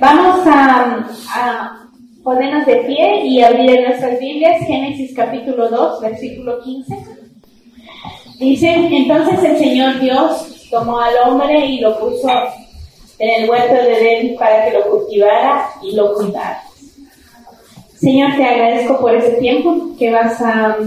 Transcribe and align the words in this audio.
Vamos 0.00 0.40
a, 0.46 1.76
ponernos 2.24 2.64
de 2.64 2.76
pie 2.76 3.26
y 3.26 3.42
abrir 3.42 3.82
nuestras 3.82 4.18
Biblias 4.18 4.66
Génesis 4.66 5.14
capítulo 5.14 5.68
2, 5.68 6.00
versículo 6.00 6.58
15. 6.62 6.96
Dice, 8.38 8.88
entonces 8.90 9.44
el 9.44 9.58
Señor 9.58 10.00
Dios 10.00 10.68
tomó 10.70 11.00
al 11.00 11.12
hombre 11.26 11.66
y 11.66 11.80
lo 11.80 11.98
puso 11.98 12.30
en 13.18 13.42
el 13.42 13.50
huerto 13.50 13.74
de 13.74 14.00
Edén 14.00 14.36
para 14.38 14.64
que 14.64 14.78
lo 14.78 14.90
cultivara 14.90 15.68
y 15.82 15.94
lo 15.94 16.14
cuidara. 16.14 16.62
Señor, 17.94 18.36
te 18.36 18.44
agradezco 18.44 18.98
por 19.00 19.14
ese 19.14 19.32
tiempo 19.32 19.94
que 19.98 20.10
vas 20.10 20.40
a 20.40 20.78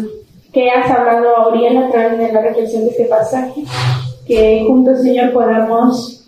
has 0.72 0.92
hablado 0.92 1.36
a 1.36 1.48
Oriel 1.48 1.78
a 1.78 1.90
través 1.92 2.18
de 2.18 2.32
la 2.32 2.42
reflexión 2.42 2.84
de 2.84 2.90
este 2.90 3.06
pasaje, 3.06 3.64
que 4.28 4.64
juntos, 4.68 5.02
Señor, 5.02 5.34
podamos 5.34 6.23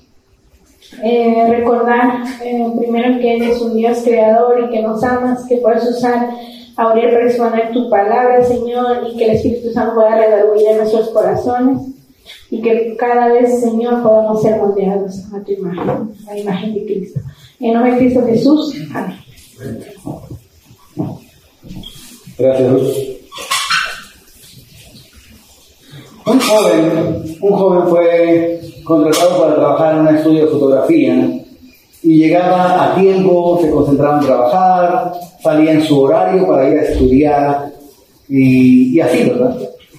eh, 1.03 1.45
recordar 1.50 2.23
eh, 2.44 2.67
primero 2.78 3.19
que 3.19 3.36
eres 3.36 3.61
un 3.61 3.75
Dios 3.75 4.00
creador 4.03 4.66
y 4.66 4.69
que 4.69 4.81
nos 4.81 5.03
amas, 5.03 5.45
que 5.47 5.58
puedes 5.58 5.83
usar 5.86 6.30
a 6.78 6.88
Oriel 6.88 7.14
para 7.14 7.25
exponer 7.25 7.72
tu 7.72 7.89
palabra, 7.89 8.44
Señor, 8.44 9.08
y 9.09 9.17
que 9.17 9.25
el 9.25 9.31
Espíritu 9.31 9.72
Santo 9.72 9.95
pueda 9.95 10.16
redarguir 10.16 10.75
nuestros 10.78 11.09
corazones 11.09 11.80
y 12.50 12.61
que 12.61 12.95
cada 12.97 13.28
vez, 13.28 13.59
Señor, 13.61 14.02
podamos 14.03 14.41
ser 14.41 14.58
moldeados 14.58 15.22
a 15.33 15.44
tu 15.44 15.52
imagen, 15.52 15.89
a 15.89 16.33
la 16.33 16.39
imagen 16.39 16.73
de 16.73 16.86
Cristo. 16.86 17.19
En 17.59 17.73
nombre 17.73 17.94
de 17.94 17.97
Cristo 17.97 18.25
Jesús, 18.25 18.75
amén. 18.94 19.17
Gracias. 22.38 23.16
Un 26.25 26.39
joven, 26.39 27.38
un 27.41 27.52
joven 27.53 27.88
fue 27.88 28.61
contratado 28.86 29.41
para 29.41 29.55
trabajar 29.55 29.95
en 29.95 30.02
un 30.02 30.16
estudio 30.16 30.45
de 30.45 30.52
fotografía 30.52 31.41
y 32.03 32.17
llegaba 32.17 32.86
a 32.86 32.95
tiempo, 32.95 33.59
se 33.61 33.72
concentraba 33.72 34.19
en 34.19 34.25
trabajar, 34.28 35.12
salía 35.41 35.72
en 35.72 35.81
su 35.81 36.00
horario 36.01 36.47
para 36.47 36.69
ir 36.69 36.78
a 36.78 36.84
estudiar 36.84 37.73
y, 38.29 38.96
y 38.96 39.00
así, 39.01 39.23
¿verdad? 39.23 39.57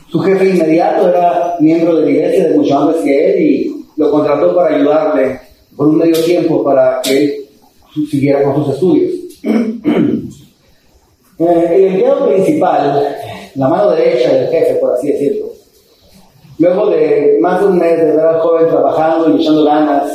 Su 0.09 0.21
jefe 0.21 0.51
inmediato 0.51 1.09
era 1.09 1.57
miembro 1.59 1.97
de 1.97 2.05
la 2.05 2.11
iglesia 2.11 2.49
de 2.49 2.57
mucho 2.57 2.79
antes 2.79 3.03
que 3.03 3.31
él 3.31 3.43
y 3.43 3.85
lo 3.97 4.11
contrató 4.11 4.55
para 4.55 4.77
ayudarle 4.77 5.41
por 5.77 5.89
un 5.89 5.99
medio 5.99 6.23
tiempo 6.23 6.63
para 6.63 7.01
que 7.03 7.25
él 7.25 7.47
siguiera 8.09 8.43
con 8.45 8.65
sus 8.65 8.75
estudios. 8.75 9.13
Eh, 11.39 11.69
el 11.71 11.85
empleado 11.89 12.31
principal, 12.31 13.15
la 13.57 13.69
mano 13.69 13.91
derecha 13.91 14.33
del 14.33 14.49
jefe, 14.49 14.77
por 14.77 14.95
así 14.95 15.13
decirlo, 15.13 15.51
luego 16.59 16.91
de 16.91 17.39
más 17.41 17.61
de 17.61 17.67
un 17.67 17.79
mes 17.79 17.97
de 17.99 18.13
ver 18.13 18.21
al 18.21 18.41
joven 18.41 18.69
trabajando 18.69 19.31
y 19.31 19.41
echando 19.41 19.65
ganas, 19.65 20.11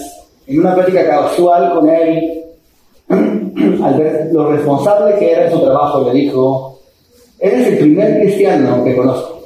en 0.48 0.60
una 0.60 0.74
práctica 0.74 1.08
casual 1.08 1.74
con 1.74 1.90
él, 1.90 2.44
al 3.84 3.94
ver 3.98 4.30
lo 4.32 4.52
responsable 4.52 5.16
que 5.16 5.32
era 5.32 5.46
en 5.46 5.52
su 5.52 5.60
trabajo, 5.62 6.04
le 6.12 6.20
dijo, 6.20 6.80
eres 7.40 7.68
el 7.68 7.78
primer 7.80 8.22
cristiano 8.22 8.84
que 8.84 8.96
conozco. 8.96 9.42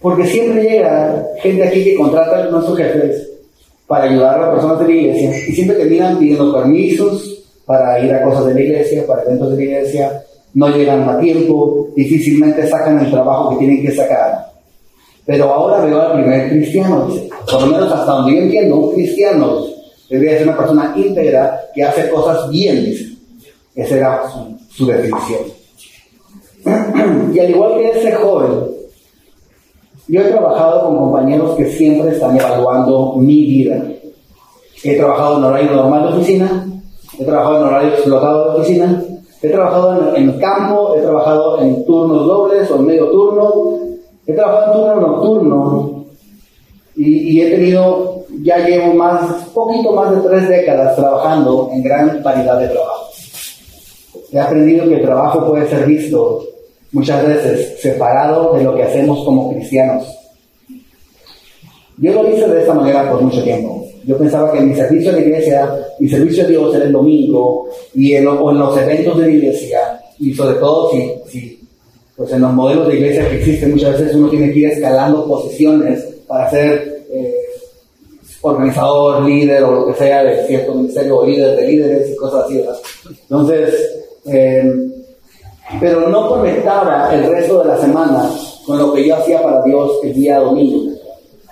Porque 0.00 0.26
siempre 0.26 0.62
llega 0.62 1.24
gente 1.38 1.66
aquí 1.66 1.84
que 1.84 1.96
contrata 1.96 2.44
a 2.44 2.50
nuestros 2.50 2.76
jefes 2.76 3.28
para 3.86 4.04
ayudar 4.04 4.36
a 4.36 4.42
las 4.42 4.50
personas 4.50 4.80
de 4.80 4.86
la 4.86 4.92
iglesia 4.92 5.30
y 5.48 5.52
siempre 5.52 5.76
terminan 5.76 6.18
pidiendo 6.18 6.52
permisos 6.52 7.44
para 7.64 7.98
ir 8.00 8.12
a 8.12 8.22
cosas 8.22 8.46
de 8.46 8.54
la 8.54 8.60
iglesia, 8.60 9.06
para 9.06 9.22
eventos 9.22 9.50
de 9.50 9.56
la 9.56 9.62
iglesia, 9.62 10.25
no 10.56 10.68
llegan 10.70 11.06
a 11.06 11.20
tiempo, 11.20 11.88
difícilmente 11.94 12.66
sacan 12.66 12.98
el 12.98 13.10
trabajo 13.10 13.50
que 13.50 13.58
tienen 13.58 13.82
que 13.82 13.94
sacar. 13.94 14.52
Pero 15.26 15.52
ahora 15.52 15.84
veo 15.84 16.00
al 16.00 16.14
primer 16.14 16.48
cristiano, 16.48 17.08
por 17.44 17.60
lo 17.60 17.66
menos 17.66 17.92
hasta 17.92 18.12
donde 18.12 18.36
yo 18.36 18.42
entiendo, 18.42 18.76
un 18.76 18.94
cristiano 18.94 19.66
debería 20.08 20.38
ser 20.38 20.48
una 20.48 20.56
persona 20.56 20.94
íntegra 20.96 21.60
que 21.74 21.82
hace 21.82 22.08
cosas 22.08 22.48
bien. 22.48 23.18
Esa 23.74 23.96
era 23.96 24.22
su, 24.30 24.58
su 24.70 24.86
definición. 24.86 25.40
y 27.34 27.38
al 27.38 27.50
igual 27.50 27.74
que 27.74 27.90
ese 27.90 28.12
joven, 28.12 28.70
yo 30.08 30.20
he 30.22 30.24
trabajado 30.24 30.86
con 30.86 30.96
compañeros 30.96 31.54
que 31.56 31.70
siempre 31.70 32.14
están 32.14 32.34
evaluando 32.34 33.16
mi 33.16 33.44
vida. 33.44 33.86
He 34.82 34.96
trabajado 34.96 35.36
en 35.36 35.44
horario 35.44 35.72
normal 35.72 36.02
de 36.04 36.16
oficina, 36.16 36.66
he 37.18 37.24
trabajado 37.24 37.58
en 37.58 37.64
horario 37.64 37.88
explotado 37.90 38.52
de 38.52 38.60
oficina, 38.60 39.02
he 39.46 39.50
trabajado 39.50 40.16
en, 40.16 40.38
campo, 40.38 40.94
he 40.96 41.00
trabajado 41.00 41.60
en 41.60 41.84
turnos 41.84 42.26
dobles 42.26 42.70
o 42.70 42.76
en 42.76 42.86
medio 42.86 43.10
turno, 43.10 43.78
he 44.26 44.32
trabajado 44.32 44.66
en 44.66 44.72
turno 44.72 45.08
nocturno 45.08 46.04
y, 46.96 47.38
y 47.38 47.42
he 47.42 47.50
tenido, 47.50 48.24
ya 48.42 48.58
llevo 48.66 48.94
más, 48.94 49.46
poquito 49.54 49.92
más 49.92 50.10
de 50.10 50.28
tres 50.28 50.48
décadas 50.48 50.96
trabajando 50.96 51.70
en 51.72 51.82
gran 51.82 52.22
variedad 52.22 52.58
de 52.58 52.68
trabajo. 52.68 53.06
He 54.32 54.38
aprendido 54.38 54.88
que 54.88 54.96
el 54.96 55.02
trabajo 55.02 55.46
puede 55.46 55.68
ser 55.68 55.86
visto 55.86 56.42
muchas 56.92 57.26
veces 57.26 57.80
separado 57.80 58.54
de 58.54 58.64
lo 58.64 58.74
que 58.74 58.82
hacemos 58.82 59.24
como 59.24 59.52
cristianos. 59.52 60.04
Yo 61.98 62.12
lo 62.12 62.28
hice 62.28 62.48
de 62.48 62.60
esta 62.60 62.74
manera 62.74 63.10
por 63.10 63.22
mucho 63.22 63.42
tiempo. 63.42 63.85
Yo 64.06 64.16
pensaba 64.16 64.52
que 64.52 64.60
mi 64.60 64.72
servicio 64.72 65.10
la 65.10 65.18
iglesia, 65.18 65.68
mi 65.98 66.08
servicio 66.08 66.44
a 66.44 66.46
Dios 66.46 66.74
era 66.76 66.84
el 66.84 66.92
domingo 66.92 67.68
y 67.92 68.14
en, 68.14 68.28
o 68.28 68.52
en 68.52 68.58
los 68.58 68.78
eventos 68.78 69.18
de 69.18 69.26
la 69.26 69.32
iglesia 69.32 70.00
y 70.20 70.32
sobre 70.32 70.54
todo 70.58 70.92
si, 70.92 71.12
si 71.28 71.60
pues 72.16 72.32
en 72.32 72.42
los 72.42 72.52
modelos 72.52 72.86
de 72.86 72.94
iglesia 72.94 73.28
que 73.28 73.38
existen 73.38 73.72
muchas 73.72 73.98
veces 73.98 74.14
uno 74.14 74.28
tiene 74.30 74.52
que 74.52 74.60
ir 74.60 74.66
escalando 74.68 75.26
posiciones 75.26 76.04
para 76.28 76.48
ser 76.50 77.04
eh, 77.10 77.34
organizador, 78.42 79.24
líder 79.24 79.64
o 79.64 79.72
lo 79.72 79.86
que 79.88 79.94
sea 79.94 80.22
de 80.22 80.46
cierto 80.46 80.74
ministerio 80.76 81.18
o 81.18 81.26
líder 81.26 81.56
de 81.56 81.66
líderes 81.66 82.10
y 82.10 82.16
cosas 82.16 82.44
así. 82.44 82.58
¿verdad? 82.58 82.76
Entonces, 83.22 83.74
eh, 84.26 84.88
pero 85.80 86.08
no 86.08 86.28
conectaba 86.28 87.12
el 87.12 87.28
resto 87.28 87.60
de 87.60 87.68
la 87.70 87.78
semana 87.78 88.30
con 88.64 88.78
lo 88.78 88.94
que 88.94 89.04
yo 89.04 89.16
hacía 89.16 89.42
para 89.42 89.64
Dios 89.64 89.90
el 90.04 90.14
día 90.14 90.38
domingo. 90.38 90.92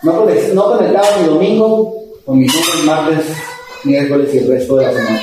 No, 0.04 0.24
no 0.54 0.64
conectaba 0.64 1.18
mi 1.20 1.26
domingo 1.26 2.03
con 2.24 2.38
mi 2.38 2.46
lunes, 2.46 2.84
martes, 2.86 3.26
miércoles 3.84 4.34
y 4.34 4.38
el 4.38 4.48
resto 4.48 4.76
de 4.76 4.82
la 4.84 4.92
semana. 4.92 5.20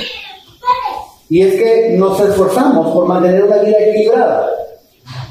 Y 1.30 1.42
es 1.42 1.56
que 1.56 1.98
nos 1.98 2.20
esforzamos 2.20 2.92
por 2.94 3.08
mantener 3.08 3.44
una 3.46 3.58
vida 3.58 3.78
equilibrada. 3.80 4.50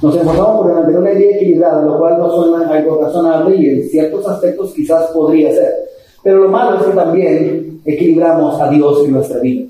Nos 0.02 0.16
esforzamos 0.16 0.62
por 0.62 0.74
mantener 0.74 1.00
una 1.00 1.10
vida 1.10 1.36
equilibrada, 1.36 1.82
lo 1.82 1.98
cual 1.98 2.18
no 2.18 2.30
suena 2.30 2.68
algo 2.68 3.02
razonable 3.02 3.56
y 3.56 3.68
en 3.68 3.88
ciertos 3.88 4.26
aspectos 4.26 4.72
quizás 4.74 5.10
podría 5.10 5.52
ser. 5.52 5.72
Pero 6.22 6.38
lo 6.38 6.48
malo 6.48 6.78
es 6.78 6.86
que 6.86 6.92
también 6.92 7.80
equilibramos 7.84 8.60
a 8.60 8.70
Dios 8.70 9.04
en 9.04 9.12
nuestra 9.12 9.40
vida. 9.40 9.66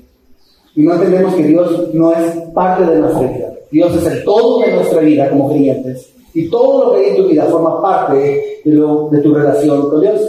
Y 0.75 0.83
no 0.83 0.93
entendemos 0.93 1.35
que 1.35 1.43
Dios 1.43 1.93
no 1.93 2.13
es 2.13 2.33
parte 2.53 2.85
de 2.85 2.99
nuestra 2.99 3.27
vida. 3.27 3.53
Dios 3.71 3.95
es 3.95 4.05
el 4.05 4.23
todo 4.23 4.61
de 4.61 4.73
nuestra 4.73 5.01
vida 5.01 5.29
como 5.29 5.49
creyentes. 5.49 6.13
Y 6.33 6.49
todo 6.49 6.85
lo 6.85 6.91
que 6.93 6.99
hay 6.99 7.09
en 7.11 7.17
tu 7.17 7.27
vida 7.27 7.45
forma 7.45 7.81
parte 7.81 8.61
de, 8.63 8.71
lo, 8.71 9.09
de 9.09 9.19
tu 9.19 9.33
relación 9.33 9.89
con 9.89 10.01
Dios. 10.01 10.21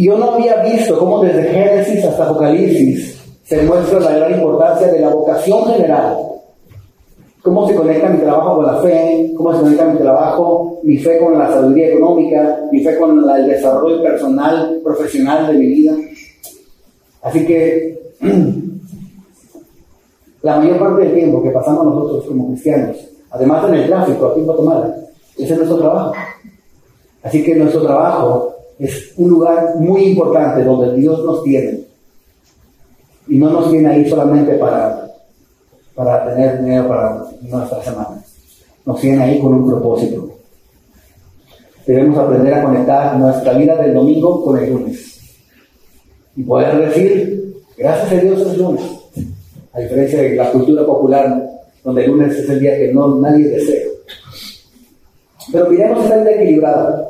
Yo 0.00 0.16
no 0.16 0.32
había 0.32 0.62
visto 0.62 0.98
cómo 0.98 1.22
desde 1.22 1.42
Génesis 1.42 2.02
hasta 2.06 2.24
Apocalipsis 2.24 3.20
se 3.44 3.62
muestra 3.64 4.00
la 4.00 4.12
gran 4.12 4.32
importancia 4.32 4.86
de 4.86 4.98
la 4.98 5.10
vocación 5.10 5.66
general. 5.66 6.16
Cómo 7.42 7.68
se 7.68 7.74
conecta 7.74 8.08
mi 8.08 8.20
trabajo 8.20 8.56
con 8.56 8.66
la 8.66 8.80
fe, 8.80 9.30
cómo 9.36 9.52
se 9.52 9.60
conecta 9.60 9.84
mi 9.84 9.98
trabajo, 9.98 10.80
mi 10.84 10.96
fe 10.96 11.18
con 11.18 11.38
la 11.38 11.48
sabiduría 11.48 11.88
económica, 11.88 12.60
mi 12.72 12.82
fe 12.82 12.96
con 12.98 13.26
la, 13.26 13.40
el 13.40 13.48
desarrollo 13.48 14.02
personal, 14.02 14.80
profesional 14.82 15.48
de 15.48 15.52
mi 15.52 15.66
vida. 15.66 15.94
Así 17.20 17.44
que 17.44 18.00
la 20.42 20.60
mayor 20.60 20.78
parte 20.78 21.04
del 21.04 21.14
tiempo 21.14 21.42
que 21.42 21.50
pasamos 21.50 21.84
nosotros 21.84 22.24
como 22.24 22.48
cristianos, 22.48 22.96
además 23.30 23.68
en 23.68 23.74
el 23.74 23.86
tráfico 23.86 24.28
aquí 24.28 24.40
en 24.40 24.46
Guatemala, 24.46 24.96
ese 25.36 25.52
es 25.52 25.58
nuestro 25.58 25.76
trabajo. 25.76 26.14
Así 27.22 27.44
que 27.44 27.54
nuestro 27.54 27.82
trabajo 27.82 28.59
es 28.80 29.12
un 29.18 29.28
lugar 29.28 29.76
muy 29.76 30.04
importante 30.04 30.64
donde 30.64 30.96
Dios 30.96 31.22
nos 31.22 31.44
tiene. 31.44 31.80
Y 33.28 33.36
no 33.36 33.50
nos 33.50 33.70
tiene 33.70 33.88
ahí 33.88 34.08
solamente 34.08 34.54
para, 34.54 35.06
para 35.94 36.24
tener 36.30 36.60
dinero 36.62 36.88
para 36.88 37.24
nuestra 37.42 37.82
semana. 37.82 38.24
Nos 38.86 38.98
tiene 38.98 39.22
ahí 39.22 39.38
con 39.38 39.52
un 39.52 39.68
propósito. 39.68 40.30
Debemos 41.86 42.18
aprender 42.18 42.54
a 42.54 42.64
conectar 42.64 43.18
nuestra 43.18 43.52
vida 43.52 43.76
del 43.76 43.92
domingo 43.92 44.42
con 44.42 44.58
el 44.58 44.72
lunes. 44.72 45.20
Y 46.36 46.42
poder 46.42 46.88
decir, 46.88 47.54
gracias 47.76 48.12
a 48.12 48.24
Dios 48.24 48.40
es 48.40 48.56
lunes. 48.56 48.82
A 49.74 49.80
diferencia 49.80 50.22
de 50.22 50.36
la 50.36 50.50
cultura 50.52 50.86
popular, 50.86 51.50
donde 51.84 52.04
el 52.04 52.12
lunes 52.12 52.34
es 52.34 52.48
el 52.48 52.60
día 52.60 52.78
que 52.78 52.94
no 52.94 53.16
nadie 53.16 53.46
desea. 53.48 53.88
Pero 55.52 55.68
miremos 55.68 56.02
esta 56.02 56.16
vida 56.16 56.30
equilibrada. 56.32 57.08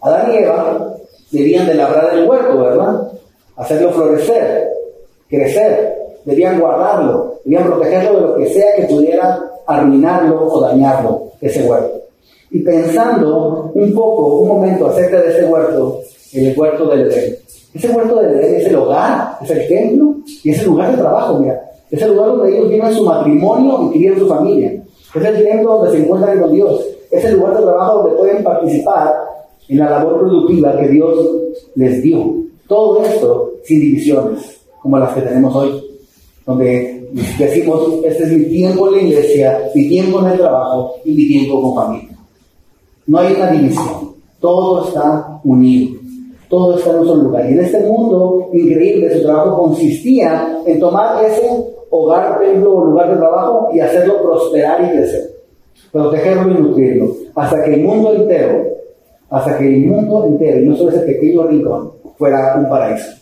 Adán 0.00 0.32
y 0.32 0.36
Eva 0.36 0.96
debían 1.30 1.66
de 1.66 1.74
labrar 1.74 2.14
el 2.14 2.28
huerto, 2.28 2.58
¿verdad? 2.58 3.12
Hacerlo 3.56 3.90
florecer, 3.90 4.68
crecer, 5.28 5.96
debían 6.24 6.60
guardarlo, 6.60 7.40
debían 7.44 7.64
protegerlo 7.64 8.14
de 8.14 8.20
lo 8.20 8.36
que 8.36 8.46
sea 8.48 8.76
que 8.76 8.82
pudiera 8.82 9.40
arruinarlo 9.66 10.46
o 10.52 10.60
dañarlo, 10.60 11.32
ese 11.40 11.62
huerto. 11.62 12.02
Y 12.50 12.60
pensando 12.62 13.72
un 13.74 13.94
poco, 13.94 14.40
un 14.40 14.48
momento 14.48 14.86
acerca 14.86 15.20
de 15.20 15.30
ese 15.30 15.44
huerto, 15.46 16.00
el 16.32 16.58
huerto 16.58 16.88
del 16.88 17.10
Edén. 17.10 17.36
Ese 17.74 17.90
huerto 17.90 18.16
del 18.16 18.34
Edén 18.34 18.54
es 18.60 18.66
el 18.66 18.76
hogar, 18.76 19.38
es 19.42 19.50
el 19.50 19.68
templo 19.68 20.16
y 20.44 20.50
es 20.50 20.60
el 20.60 20.66
lugar 20.66 20.92
de 20.92 20.98
trabajo, 20.98 21.38
mira. 21.38 21.62
Es 21.90 22.02
el 22.02 22.14
lugar 22.14 22.28
donde 22.30 22.56
ellos 22.56 22.68
viven 22.68 22.92
su 22.92 23.04
matrimonio 23.04 23.88
y 23.88 23.98
crían 23.98 24.18
su 24.18 24.28
familia. 24.28 24.82
Es 25.14 25.24
el 25.24 25.44
templo 25.44 25.78
donde 25.78 25.90
se 25.92 25.98
encuentran 25.98 26.40
con 26.40 26.52
Dios. 26.52 26.84
Es 27.10 27.24
el 27.24 27.36
lugar 27.36 27.56
de 27.56 27.62
trabajo 27.62 27.98
donde 27.98 28.16
pueden 28.16 28.44
participar 28.44 29.14
en 29.68 29.78
la 29.78 29.90
labor 29.90 30.20
productiva 30.20 30.78
que 30.78 30.88
Dios 30.88 31.18
les 31.74 32.02
dio. 32.02 32.34
Todo 32.68 33.02
esto 33.04 33.52
sin 33.64 33.80
divisiones, 33.80 34.60
como 34.80 34.98
las 34.98 35.12
que 35.14 35.22
tenemos 35.22 35.54
hoy, 35.54 35.82
donde 36.44 37.08
decimos, 37.38 38.04
este 38.04 38.24
es 38.24 38.32
mi 38.32 38.44
tiempo 38.44 38.88
en 38.88 38.94
la 38.94 39.02
iglesia, 39.02 39.70
mi 39.74 39.88
tiempo 39.88 40.20
en 40.20 40.26
el 40.26 40.38
trabajo 40.38 40.94
y 41.04 41.12
mi 41.12 41.26
tiempo 41.26 41.62
con 41.62 41.74
familia. 41.74 42.16
No 43.06 43.18
hay 43.18 43.34
una 43.34 43.50
división, 43.50 44.14
todo 44.40 44.86
está 44.86 45.40
unido, 45.44 45.98
todo 46.48 46.78
está 46.78 46.90
en 46.90 46.98
un 46.98 47.06
solo 47.06 47.22
lugar. 47.24 47.50
Y 47.50 47.54
en 47.54 47.60
este 47.60 47.80
mundo 47.80 48.48
increíble, 48.52 49.16
su 49.16 49.22
trabajo 49.22 49.62
consistía 49.62 50.62
en 50.66 50.78
tomar 50.80 51.24
ese 51.24 51.48
hogar, 51.90 52.38
templo 52.40 52.76
o 52.76 52.84
lugar 52.86 53.10
de 53.10 53.16
trabajo 53.16 53.68
y 53.72 53.80
hacerlo 53.80 54.22
prosperar 54.22 54.84
y 54.84 54.96
crecer, 54.96 55.30
protegerlo 55.92 56.50
y 56.50 56.62
nutrirlo, 56.62 57.16
hasta 57.34 57.64
que 57.64 57.74
el 57.74 57.82
mundo 57.82 58.14
entero, 58.14 58.75
hasta 59.30 59.58
que 59.58 59.66
el 59.66 59.86
mundo 59.86 60.26
entero, 60.26 60.60
y 60.60 60.68
no 60.68 60.76
solo 60.76 60.90
ese 60.90 61.00
pequeño 61.00 61.46
rincón, 61.46 61.92
fuera 62.16 62.56
un 62.58 62.68
paraíso. 62.68 63.12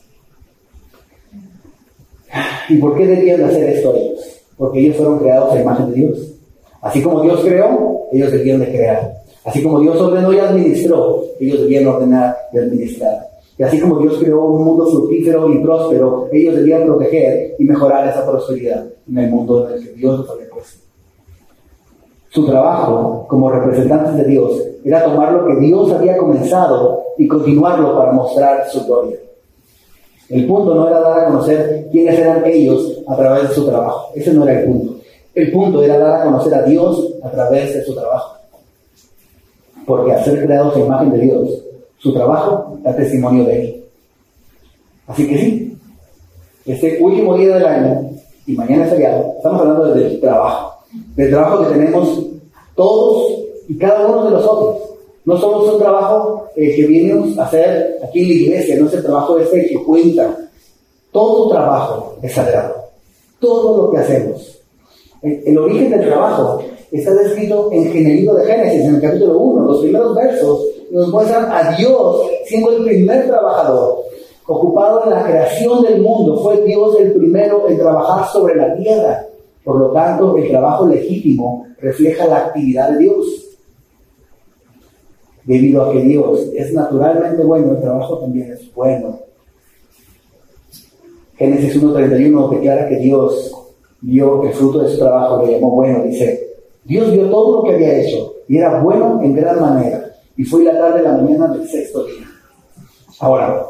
¿Y 2.69 2.77
por 2.77 2.97
qué 2.97 3.07
debían 3.07 3.43
hacer 3.45 3.69
esto 3.71 3.95
ellos? 3.95 4.43
Porque 4.57 4.81
ellos 4.81 4.97
fueron 4.97 5.19
creados 5.19 5.53
a 5.53 5.61
imagen 5.61 5.91
de 5.91 5.97
Dios. 5.97 6.35
Así 6.81 7.03
como 7.03 7.23
Dios 7.23 7.41
creó, 7.41 8.09
ellos 8.13 8.33
debían 8.33 8.61
de 8.61 8.69
crear. 8.69 9.15
Así 9.45 9.63
como 9.63 9.81
Dios 9.81 10.01
ordenó 10.01 10.33
y 10.33 10.39
administró, 10.39 11.23
ellos 11.39 11.61
debían 11.61 11.87
ordenar 11.87 12.37
y 12.53 12.59
administrar. 12.59 13.29
Y 13.57 13.63
así 13.63 13.79
como 13.79 13.99
Dios 14.01 14.19
creó 14.19 14.45
un 14.45 14.65
mundo 14.65 14.87
fructífero 14.91 15.53
y 15.53 15.59
próspero, 15.59 16.29
ellos 16.33 16.57
debían 16.57 16.85
proteger 16.85 17.55
y 17.59 17.65
mejorar 17.65 18.09
esa 18.09 18.29
prosperidad 18.29 18.87
en 19.09 19.19
el 19.19 19.31
mundo 19.31 19.69
en 19.69 19.75
el 19.75 19.85
que 19.85 19.93
Dios 19.93 20.21
los 20.21 20.31
había 20.31 20.49
puesto. 20.51 20.84
Su 22.35 22.45
trabajo 22.45 23.27
como 23.29 23.49
representantes 23.49 24.17
de 24.17 24.25
Dios 24.25 24.61
era 24.85 25.05
tomar 25.05 25.33
lo 25.33 25.47
que 25.47 25.55
Dios 25.65 25.93
había 25.93 26.17
comenzado 26.17 27.05
y 27.17 27.29
continuarlo 27.29 27.97
para 27.97 28.11
mostrar 28.11 28.69
su 28.69 28.85
gloria. 28.85 29.19
El 30.29 30.45
punto 30.45 30.75
no 30.75 30.89
era 30.89 30.99
dar 30.99 31.21
a 31.21 31.27
conocer 31.27 31.87
quiénes 31.93 32.19
eran 32.19 32.45
ellos 32.45 33.05
a 33.07 33.15
través 33.15 33.51
de 33.51 33.55
su 33.55 33.69
trabajo. 33.69 34.09
Ese 34.17 34.35
no 34.35 34.43
era 34.43 34.61
el 34.61 34.67
punto. 34.67 34.97
El 35.33 35.53
punto 35.53 35.85
era 35.85 35.97
dar 35.97 36.23
a 36.23 36.25
conocer 36.25 36.55
a 36.55 36.63
Dios 36.63 37.15
a 37.23 37.31
través 37.31 37.73
de 37.73 37.85
su 37.85 37.95
trabajo. 37.95 38.37
Porque 39.87 40.13
al 40.13 40.25
ser 40.25 40.45
creados 40.45 40.75
a 40.75 40.81
imagen 40.81 41.13
de 41.13 41.19
Dios, 41.19 41.63
su 41.99 42.13
trabajo 42.13 42.79
da 42.83 42.97
testimonio 42.97 43.45
de 43.45 43.61
Él. 43.61 43.85
Así 45.07 45.29
que 45.29 45.39
sí, 45.39 45.79
este 46.67 46.99
último 47.01 47.37
día 47.37 47.55
del 47.55 47.67
año, 47.67 48.11
y 48.45 48.55
mañana 48.55 48.87
es 48.87 48.91
feriado, 48.91 49.35
estamos 49.37 49.61
hablando 49.61 49.95
del 49.95 50.21
trabajo, 50.21 50.74
del 51.17 51.31
trabajo 51.31 51.65
que 51.65 51.75
tenemos 51.75 52.23
todos 52.75 53.33
y 53.69 53.79
cada 53.79 54.07
uno 54.07 54.25
de 54.25 54.31
nosotros. 54.33 54.77
No 55.25 55.39
somos 55.39 55.73
un 55.73 55.79
trabajo 55.79 56.49
eh, 56.55 56.75
que 56.77 56.87
vinimos 56.87 57.39
a 57.39 57.45
hacer 57.45 57.99
aquí 58.07 58.21
en 58.21 58.29
la 58.29 58.35
iglesia, 58.35 58.77
no 58.79 58.87
es 58.89 58.95
el 58.95 59.03
trabajo 59.03 59.39
ese 59.39 59.67
que 59.67 59.83
cuenta. 59.83 60.37
Todo 61.11 61.49
trabajo 61.49 62.17
es 62.23 62.33
sagrado. 62.33 62.75
Todo 63.41 63.87
lo 63.87 63.93
que 63.93 63.99
hacemos. 63.99 64.61
El, 65.23 65.57
origen 65.57 65.91
del 65.91 66.07
trabajo 66.07 66.61
está 66.93 67.15
descrito 67.15 67.71
en 67.73 67.85
de 67.95 68.45
Génesis, 68.45 68.85
en 68.85 68.97
el 68.97 69.01
capítulo 69.01 69.39
1, 69.39 69.67
los 69.67 69.81
primeros 69.81 70.15
versos 70.15 70.67
nos 70.91 71.09
muestran 71.09 71.51
a 71.51 71.75
Dios 71.77 72.27
siendo 72.45 72.71
el 72.71 72.85
primer 72.85 73.27
trabajador, 73.27 74.03
ocupado 74.47 75.05
en 75.05 75.11
la 75.11 75.25
creación 75.25 75.83
del 75.83 76.03
mundo. 76.03 76.43
Fue 76.43 76.61
Dios 76.63 76.97
el 77.01 77.13
primero 77.13 77.67
en 77.69 77.79
trabajar 77.79 78.31
sobre 78.31 78.57
la 78.57 78.77
tierra. 78.77 79.27
Por 79.65 79.79
lo 79.79 79.91
tanto, 79.93 80.37
el 80.37 80.49
trabajo 80.49 80.87
legítimo 80.87 81.67
refleja 81.81 82.27
la 82.27 82.47
actividad 82.47 82.91
de 82.91 82.99
Dios. 82.99 83.27
Debido 85.45 85.83
a 85.85 85.93
que 85.93 86.01
Dios 86.01 86.49
es 86.55 86.73
naturalmente 86.73 87.43
bueno, 87.43 87.73
el 87.73 87.81
trabajo 87.81 88.19
también 88.19 88.53
es 88.53 88.73
bueno. 88.75 89.21
Génesis 91.37 91.83
1.31 91.83 92.51
declara 92.51 92.89
que 92.89 92.97
Dios 92.97 93.53
vio 94.01 94.43
el 94.45 94.53
fruto 94.53 94.81
de 94.81 94.91
su 94.91 94.99
trabajo, 94.99 95.45
le 95.45 95.53
llamó 95.53 95.71
bueno, 95.71 96.05
dice, 96.05 96.55
Dios 96.85 97.11
vio 97.11 97.29
todo 97.31 97.57
lo 97.57 97.65
que 97.65 97.75
había 97.75 98.01
hecho 98.01 98.35
y 98.47 98.59
era 98.59 98.83
bueno 98.83 99.21
en 99.23 99.35
gran 99.35 99.61
manera 99.61 100.15
y 100.37 100.45
fue 100.45 100.65
la 100.65 100.79
tarde 100.79 100.99
de 100.99 101.05
la 101.05 101.17
mañana 101.17 101.49
del 101.49 101.67
sexto 101.69 102.05
día. 102.05 102.27
Ahora, 103.21 103.65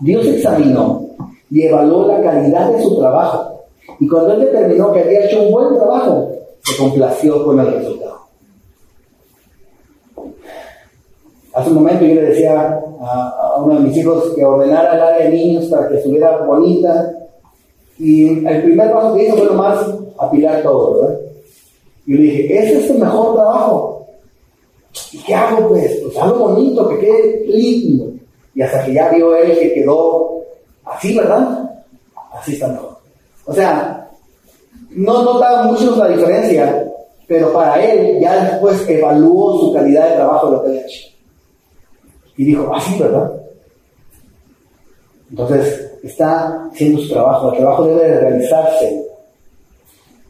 Dios 0.00 0.26
examinó 0.26 1.02
y 1.50 1.62
evaluó 1.62 2.06
la 2.06 2.22
calidad 2.22 2.72
de 2.72 2.82
su 2.82 2.98
trabajo. 2.98 3.53
Y 4.00 4.08
cuando 4.08 4.34
él 4.34 4.40
determinó 4.40 4.92
que 4.92 5.00
había 5.00 5.26
hecho 5.26 5.42
un 5.42 5.52
buen 5.52 5.74
trabajo, 5.76 6.30
se 6.62 6.76
complació 6.76 7.44
con 7.44 7.60
el 7.60 7.66
resultado. 7.66 8.20
Hace 11.52 11.68
un 11.68 11.76
momento 11.76 12.04
yo 12.04 12.14
le 12.14 12.22
decía 12.22 12.80
a, 13.00 13.54
uno 13.58 13.74
de 13.74 13.80
mis 13.80 13.96
hijos 13.96 14.32
que 14.34 14.44
ordenara 14.44 14.94
el 14.94 15.02
área 15.02 15.28
de 15.28 15.36
niños 15.36 15.66
para 15.66 15.88
que 15.88 15.96
estuviera 15.96 16.38
bonita. 16.38 17.14
Y 17.98 18.44
el 18.44 18.62
primer 18.64 18.92
paso 18.92 19.14
que 19.14 19.28
hizo 19.28 19.36
fue 19.36 19.46
nomás 19.46 19.86
apilar 20.18 20.62
todo, 20.62 21.00
¿verdad? 21.00 21.20
Y 22.06 22.14
le 22.14 22.22
dije, 22.22 22.58
ese 22.58 22.78
es 22.78 22.88
tu 22.88 22.98
mejor 22.98 23.34
trabajo. 23.34 24.06
¿Y 25.12 25.18
qué 25.18 25.34
hago 25.34 25.68
pues? 25.68 26.00
Pues 26.02 26.16
algo 26.18 26.48
bonito, 26.48 26.88
que 26.88 26.98
quede 26.98 27.44
lindo. 27.46 28.12
Y 28.54 28.62
hasta 28.62 28.84
que 28.84 28.94
ya 28.94 29.10
vio 29.10 29.36
él 29.36 29.56
que 29.58 29.74
quedó 29.74 30.40
así, 30.84 31.16
¿verdad? 31.16 31.70
Así 32.32 32.54
está 32.54 32.68
mejor. 32.68 32.93
O 33.46 33.52
sea, 33.52 34.08
no 34.90 35.22
notaba 35.22 35.64
mucho 35.64 35.96
la 35.96 36.08
diferencia, 36.08 36.92
pero 37.26 37.52
para 37.52 37.82
él 37.84 38.20
ya 38.20 38.44
después 38.44 38.88
evaluó 38.88 39.58
su 39.60 39.72
calidad 39.72 40.08
de 40.08 40.16
trabajo 40.16 40.50
lo 40.50 40.62
que 40.62 40.68
había 40.68 40.82
hecho. 40.82 41.08
Y 42.36 42.44
dijo, 42.44 42.74
así, 42.74 42.98
¿verdad? 42.98 43.32
Entonces, 45.30 45.98
está 46.02 46.66
haciendo 46.70 47.00
su 47.00 47.12
trabajo. 47.12 47.52
El 47.52 47.58
trabajo 47.58 47.84
debe 47.86 48.08
de 48.08 48.20
realizarse 48.20 49.04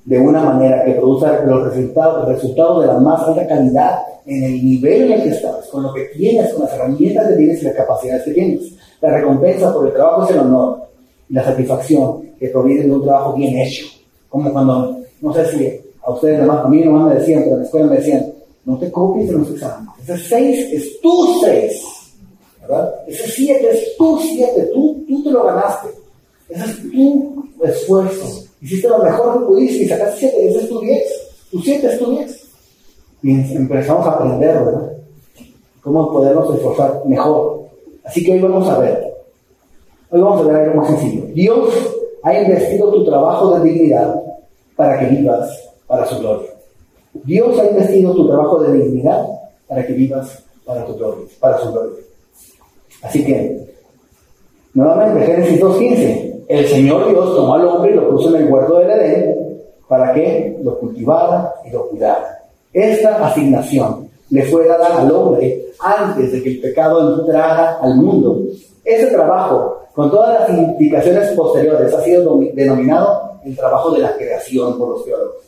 de 0.05 0.19
una 0.19 0.43
manera 0.43 0.85
que 0.85 0.93
produzca 0.93 1.43
los 1.45 1.65
resultados, 1.65 2.29
resultados 2.29 2.83
de 2.83 2.87
la 2.89 2.99
más 2.99 3.23
alta 3.23 3.47
calidad 3.47 4.01
en 4.27 4.45
el 4.45 4.65
nivel 4.65 5.03
en 5.03 5.13
el 5.13 5.23
que 5.23 5.29
estás, 5.31 5.67
con 5.69 5.83
lo 5.83 5.93
que 5.93 6.05
tienes, 6.17 6.53
con 6.53 6.65
las 6.65 6.75
herramientas 6.75 7.29
que 7.29 7.35
tienes 7.35 7.63
y 7.63 7.65
las 7.65 7.75
capacidades 7.75 8.23
que 8.25 8.33
tienes. 8.33 8.73
La 9.01 9.11
recompensa 9.11 9.73
por 9.73 9.87
el 9.87 9.93
trabajo 9.93 10.25
es 10.25 10.31
el 10.31 10.41
honor 10.41 10.84
la 11.35 11.45
satisfacción 11.45 12.23
que 12.39 12.49
proviene 12.49 12.85
de 12.85 12.93
un 12.93 13.03
trabajo 13.03 13.35
bien 13.35 13.59
hecho. 13.59 13.87
Como 14.29 14.53
cuando, 14.53 15.01
no 15.21 15.35
sé 15.35 15.47
si 15.47 15.81
a 16.03 16.11
ustedes 16.11 16.39
además, 16.39 16.65
a 16.65 16.69
mí 16.69 16.81
nomás 16.81 17.09
me 17.09 17.21
decían, 17.21 17.43
pero 17.43 17.55
en 17.55 17.59
la 17.61 17.65
escuela 17.65 17.87
me 17.87 17.97
decían, 17.97 18.33
no 18.65 18.79
te 18.79 18.91
copies 18.91 19.31
en 19.31 19.39
los 19.39 19.51
exámenes. 19.51 19.95
Ese 20.09 20.19
6 20.29 20.73
es 20.73 21.01
tu 21.01 21.41
6. 21.45 21.83
¿Verdad? 22.63 22.95
Ese 23.07 23.29
7 23.29 23.69
es 23.71 23.97
tu 23.97 24.19
7. 24.19 24.71
Tú, 24.73 25.05
tú 25.07 25.23
te 25.23 25.31
lo 25.31 25.45
ganaste. 25.45 25.89
Ese 26.49 26.65
es 26.65 26.91
tu 26.91 27.43
esfuerzo. 27.63 28.45
Hiciste 28.61 28.89
lo 28.89 28.99
mejor 28.99 29.41
que 29.41 29.47
pudiste 29.47 29.85
y 29.85 29.89
sacaste 29.89 30.31
7. 30.31 30.49
Ese 30.49 30.59
es 30.61 30.69
tu 30.69 30.81
10. 30.81 31.03
Tu 31.51 31.61
7 31.61 31.87
es 31.87 31.99
tu 31.99 32.11
10 32.11 32.45
y 33.25 33.57
empezamos 33.57 34.07
a 34.07 34.11
aprender, 34.11 34.55
¿verdad? 34.55 34.93
Cómo 35.81 36.13
podernos 36.13 36.55
esforzar 36.55 37.03
mejor. 37.07 37.63
Así 38.05 38.23
que 38.23 38.33
hoy 38.33 38.41
vamos 38.41 38.69
a 38.69 38.79
ver, 38.79 39.14
hoy 40.15 40.21
vamos 40.21 40.43
a 40.43 40.45
ver 40.45 40.57
algo 40.57 40.81
más 40.81 40.87
sencillo. 40.91 41.25
Dios 41.35 41.75
ha 42.23 42.41
investido 42.41 42.93
tu 42.93 43.05
trabajo 43.05 43.59
de 43.59 43.69
dignidad 43.69 44.15
para 44.77 45.01
que 45.01 45.07
vivas 45.07 45.73
para 45.89 46.07
su 46.07 46.21
gloria. 46.21 46.51
Dios 47.25 47.59
ha 47.59 47.67
investido 47.67 48.15
tu 48.15 48.29
trabajo 48.29 48.63
de 48.63 48.79
dignidad 48.79 49.27
para 49.67 49.85
que 49.85 49.93
vivas 49.93 50.45
para 50.65 50.87
tu 50.87 50.95
gloria, 50.95 51.25
para 51.41 51.59
su 51.59 51.73
gloria. 51.73 51.99
Así 53.03 53.25
que, 53.25 53.67
nuevamente, 54.73 55.27
Génesis 55.27 55.61
2.15, 55.61 56.45
el 56.47 56.69
Señor 56.69 57.09
Dios 57.09 57.35
tomó 57.35 57.55
al 57.55 57.67
hombre 57.67 57.91
y 57.91 57.95
lo 57.95 58.11
puso 58.11 58.35
en 58.35 58.43
el 58.43 58.53
huerto 58.53 58.79
del 58.79 58.91
Edén 58.91 59.37
para 59.89 60.15
que 60.15 60.57
lo 60.63 60.79
cultivara 60.79 61.55
y 61.65 61.71
lo 61.71 61.89
cuidara. 61.89 62.41
Esta 62.73 63.27
asignación 63.27 64.09
le 64.31 64.45
fue 64.45 64.67
dada 64.69 65.01
al 65.01 65.11
hombre 65.11 65.67
antes 65.81 66.31
de 66.31 66.43
que 66.43 66.51
el 66.51 66.61
pecado 66.61 67.21
entrara 67.21 67.79
al 67.81 67.97
mundo. 67.97 68.43
Ese 68.85 69.07
trabajo, 69.09 69.84
con 69.95 70.11
todas 70.11 70.41
las 70.41 70.59
implicaciones 70.59 71.31
posteriores, 71.31 71.95
ha 71.95 72.03
sido 72.03 72.39
denominado 72.53 73.39
el 73.45 73.57
trabajo 73.57 73.93
de 73.93 74.01
la 74.01 74.17
creación 74.17 74.77
por 74.77 74.91
los 74.91 75.05
teólogos. 75.05 75.45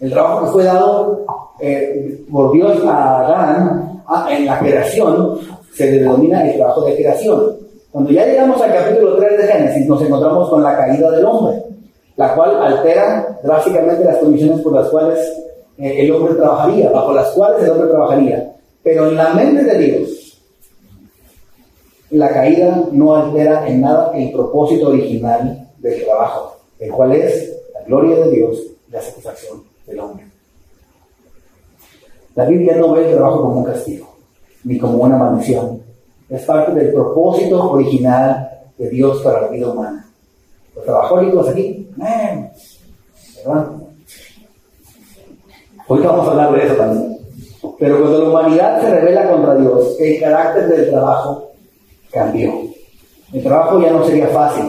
El 0.00 0.10
trabajo 0.10 0.44
que 0.44 0.52
fue 0.52 0.64
dado 0.64 1.24
eh, 1.60 2.24
por 2.30 2.52
Dios 2.52 2.84
a 2.84 3.20
Adán 3.20 4.02
en 4.30 4.46
la 4.46 4.58
creación 4.58 5.38
se 5.72 5.90
denomina 5.90 6.48
el 6.48 6.56
trabajo 6.56 6.84
de 6.84 6.94
creación. 6.94 7.56
Cuando 7.90 8.10
ya 8.10 8.26
llegamos 8.26 8.60
al 8.60 8.72
capítulo 8.72 9.16
3 9.16 9.38
de 9.38 9.46
Génesis, 9.46 9.88
nos 9.88 10.02
encontramos 10.02 10.48
con 10.48 10.62
la 10.62 10.76
caída 10.76 11.10
del 11.10 11.24
hombre, 11.24 11.62
la 12.16 12.34
cual 12.34 12.62
altera 12.62 13.38
drásticamente 13.42 14.04
las 14.04 14.18
condiciones 14.18 14.60
por 14.60 14.74
las 14.74 14.88
cuales 14.88 15.18
eh, 15.78 16.04
el 16.04 16.12
hombre 16.12 16.34
trabajaría, 16.34 16.90
bajo 16.90 17.12
las 17.12 17.30
cuales 17.30 17.62
el 17.64 17.70
hombre 17.70 17.88
trabajaría. 17.88 18.52
Pero 18.82 19.08
en 19.08 19.16
la 19.16 19.30
mente 19.30 19.64
de 19.64 19.78
Dios, 19.78 20.23
la 22.10 22.28
caída 22.32 22.88
no 22.92 23.14
altera 23.14 23.66
en 23.66 23.80
nada 23.80 24.12
el 24.14 24.30
propósito 24.32 24.88
original 24.88 25.68
del 25.78 26.04
trabajo, 26.04 26.56
el 26.78 26.90
cual 26.90 27.12
es 27.12 27.56
la 27.72 27.82
gloria 27.82 28.16
de 28.24 28.30
Dios 28.30 28.58
y 28.88 28.92
la 28.92 29.00
satisfacción 29.00 29.62
del 29.86 30.00
hombre. 30.00 30.26
La 32.34 32.44
Biblia 32.46 32.76
no 32.76 32.92
ve 32.92 33.08
el 33.08 33.14
trabajo 33.14 33.42
como 33.42 33.58
un 33.58 33.64
castigo, 33.64 34.16
ni 34.64 34.78
como 34.78 34.98
una 34.98 35.16
maldición. 35.16 35.82
Es 36.28 36.42
parte 36.42 36.72
del 36.72 36.92
propósito 36.92 37.70
original 37.70 38.50
de 38.76 38.90
Dios 38.90 39.20
para 39.22 39.42
la 39.42 39.48
vida 39.48 39.70
humana. 39.70 40.10
Los 40.74 40.84
trabajólicos 40.84 41.48
aquí, 41.48 41.88
¿verdad? 41.96 43.70
Hoy 45.86 46.00
vamos 46.00 46.26
a 46.26 46.30
hablar 46.30 46.52
de 46.52 46.66
eso 46.66 46.74
también. 46.74 47.18
Pero 47.78 48.00
cuando 48.00 48.18
la 48.18 48.28
humanidad 48.28 48.80
se 48.80 48.90
revela 48.90 49.30
contra 49.30 49.54
Dios, 49.56 49.96
el 50.00 50.20
carácter 50.20 50.68
del 50.68 50.90
trabajo 50.90 51.53
cambió. 52.14 52.52
El 53.32 53.42
trabajo 53.42 53.80
ya 53.80 53.90
no 53.90 54.04
sería 54.04 54.28
fácil. 54.28 54.64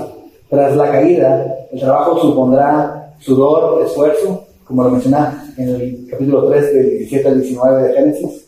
Tras 0.50 0.76
la 0.76 0.92
caída, 0.92 1.68
el 1.72 1.80
trabajo 1.80 2.20
supondrá 2.20 3.14
sudor, 3.20 3.84
esfuerzo, 3.84 4.44
como 4.66 4.84
lo 4.84 4.90
menciona 4.90 5.54
en 5.58 5.70
el 5.70 6.08
capítulo 6.10 6.50
3 6.50 6.74
del 6.74 6.90
17 6.90 7.28
al 7.28 7.42
19 7.42 7.84
de 7.84 7.94
Génesis, 7.94 8.46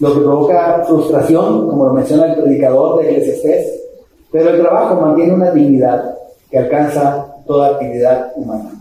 lo 0.00 0.12
que 0.12 0.20
provoca 0.20 0.84
frustración, 0.86 1.68
como 1.68 1.86
lo 1.86 1.92
menciona 1.92 2.26
el 2.26 2.42
predicador 2.42 3.00
de 3.00 3.10
Eclesiastés, 3.10 3.80
pero 4.32 4.50
el 4.50 4.60
trabajo 4.60 5.00
mantiene 5.00 5.34
una 5.34 5.52
dignidad 5.52 6.16
que 6.50 6.58
alcanza 6.58 7.26
toda 7.46 7.68
actividad 7.70 8.32
humana. 8.34 8.72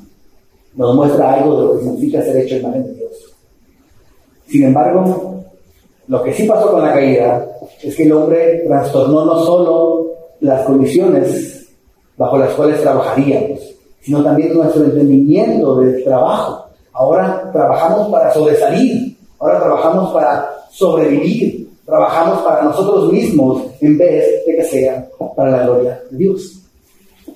Nos 0.76 0.96
muestra 0.96 1.34
algo 1.34 1.56
de 1.56 1.66
lo 1.66 1.74
que 1.74 1.84
significa 1.84 2.24
ser 2.24 2.38
hecho 2.38 2.56
en 2.56 2.62
imagen 2.62 2.86
de 2.88 2.94
Dios. 2.94 3.12
Sin 4.48 4.64
embargo, 4.64 5.44
lo 6.08 6.24
que 6.24 6.34
sí 6.34 6.48
pasó 6.48 6.72
con 6.72 6.82
la 6.82 6.94
caída 6.94 7.53
es 7.82 7.96
que 7.96 8.04
el 8.04 8.12
hombre 8.12 8.64
trastornó 8.68 9.26
no 9.26 9.44
solo 9.44 10.08
las 10.40 10.66
condiciones 10.66 11.68
bajo 12.18 12.38
las 12.38 12.54
cuales 12.54 12.82
trabajaríamos, 12.82 13.60
sino 14.02 14.24
también 14.24 14.54
nuestro 14.54 14.84
entendimiento 14.84 15.78
del 15.78 16.04
trabajo. 16.04 16.68
Ahora 16.94 17.50
trabajamos 17.52 18.10
para 18.10 18.34
sobresalir, 18.34 19.18
ahora 19.40 19.60
trabajamos 19.60 20.14
para 20.14 20.50
sobrevivir, 20.70 21.70
trabajamos 21.86 22.40
para 22.44 22.64
nosotros 22.64 23.12
mismos 23.12 23.64
en 23.82 23.98
vez 23.98 24.46
de 24.46 24.56
que 24.56 24.64
sea 24.64 25.08
para 25.36 25.52
la 25.52 25.64
gloria 25.64 26.02
de 26.12 26.18
Dios. 26.18 26.60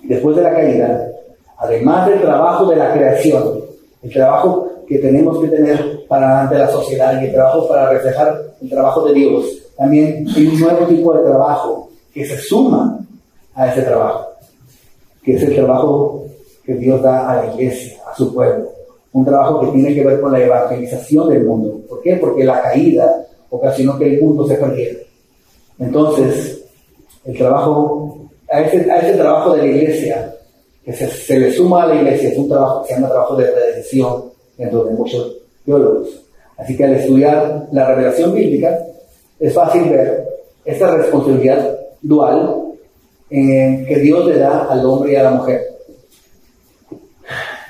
Después 0.03 0.35
de 0.35 0.43
la 0.43 0.53
caída, 0.53 1.11
además 1.57 2.07
del 2.07 2.21
trabajo 2.21 2.65
de 2.67 2.75
la 2.75 2.93
creación, 2.93 3.61
el 4.03 4.13
trabajo 4.13 4.69
que 4.87 4.99
tenemos 4.99 5.39
que 5.39 5.47
tener 5.47 5.86
para 6.07 6.41
ante 6.41 6.57
la 6.57 6.69
sociedad 6.69 7.21
y 7.21 7.25
el 7.25 7.33
trabajo 7.33 7.67
para 7.67 7.89
reflejar 7.89 8.41
el 8.61 8.69
trabajo 8.69 9.05
de 9.05 9.13
Dios, 9.13 9.45
también 9.77 10.25
hay 10.35 10.47
un 10.47 10.59
nuevo 10.59 10.85
tipo 10.87 11.13
de 11.13 11.23
trabajo 11.23 11.89
que 12.13 12.25
se 12.25 12.37
suma 12.37 12.99
a 13.53 13.71
ese 13.71 13.83
trabajo, 13.83 14.27
que 15.23 15.35
es 15.35 15.43
el 15.43 15.55
trabajo 15.55 16.25
que 16.65 16.73
Dios 16.73 17.01
da 17.01 17.29
a 17.29 17.35
la 17.45 17.53
iglesia, 17.53 17.97
a 18.11 18.15
su 18.15 18.33
pueblo. 18.33 18.69
Un 19.13 19.25
trabajo 19.25 19.61
que 19.61 19.67
tiene 19.67 19.93
que 19.93 20.03
ver 20.03 20.19
con 20.19 20.31
la 20.31 20.39
evangelización 20.39 21.29
del 21.29 21.45
mundo. 21.45 21.79
¿Por 21.87 22.01
qué? 22.01 22.15
Porque 22.15 22.43
la 22.43 22.61
caída 22.61 23.25
ocasionó 23.49 23.97
que 23.97 24.15
el 24.15 24.21
mundo 24.21 24.47
se 24.47 24.55
perdiera. 24.55 24.99
Entonces, 25.79 26.63
el 27.23 27.37
trabajo, 27.37 28.17
a 28.51 28.61
ese, 28.61 28.91
a 28.91 28.99
ese 28.99 29.17
trabajo 29.17 29.53
de 29.53 29.61
la 29.61 29.67
iglesia, 29.67 30.35
que 30.83 30.93
se, 30.93 31.07
se, 31.07 31.39
le 31.39 31.51
suma 31.51 31.83
a 31.83 31.87
la 31.87 31.95
iglesia, 31.95 32.29
es 32.29 32.37
un 32.37 32.49
trabajo 32.49 32.81
que 32.81 32.89
se 32.89 32.95
llama 32.95 33.09
trabajo 33.09 33.35
de 33.35 33.51
redención 33.51 34.23
dentro 34.57 34.85
de 34.85 34.91
muchos 34.91 35.37
teólogos. 35.67 36.25
Así 36.57 36.75
que 36.75 36.85
al 36.85 36.95
estudiar 36.95 37.67
la 37.71 37.85
revelación 37.85 38.33
bíblica, 38.33 38.79
es 39.39 39.53
fácil 39.53 39.83
ver 39.91 40.27
esta 40.65 40.89
responsabilidad 40.95 41.77
dual 42.01 42.63
eh, 43.29 43.85
que 43.87 43.99
Dios 43.99 44.25
le 44.25 44.39
da 44.39 44.65
al 44.65 44.83
hombre 44.83 45.13
y 45.13 45.15
a 45.17 45.23
la 45.23 45.31
mujer 45.31 45.77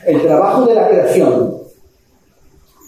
el 0.07 0.21
trabajo 0.21 0.65
de 0.65 0.73
la 0.73 0.87
creación 0.87 1.57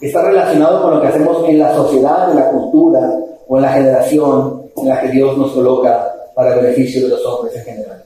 está 0.00 0.22
relacionado 0.22 0.82
con 0.82 0.94
lo 0.94 1.02
que 1.02 1.08
hacemos 1.08 1.46
en 1.46 1.58
la 1.58 1.74
sociedad, 1.74 2.30
en 2.30 2.36
la 2.36 2.50
cultura 2.50 3.14
o 3.46 3.56
en 3.58 3.62
la 3.62 3.72
generación 3.74 4.62
en 4.78 4.88
la 4.88 5.00
que 5.02 5.08
Dios 5.08 5.36
nos 5.36 5.52
coloca 5.52 6.10
para 6.34 6.54
el 6.54 6.62
beneficio 6.62 7.02
de 7.02 7.08
los 7.08 7.26
hombres 7.26 7.54
en 7.56 7.64
general. 7.64 8.02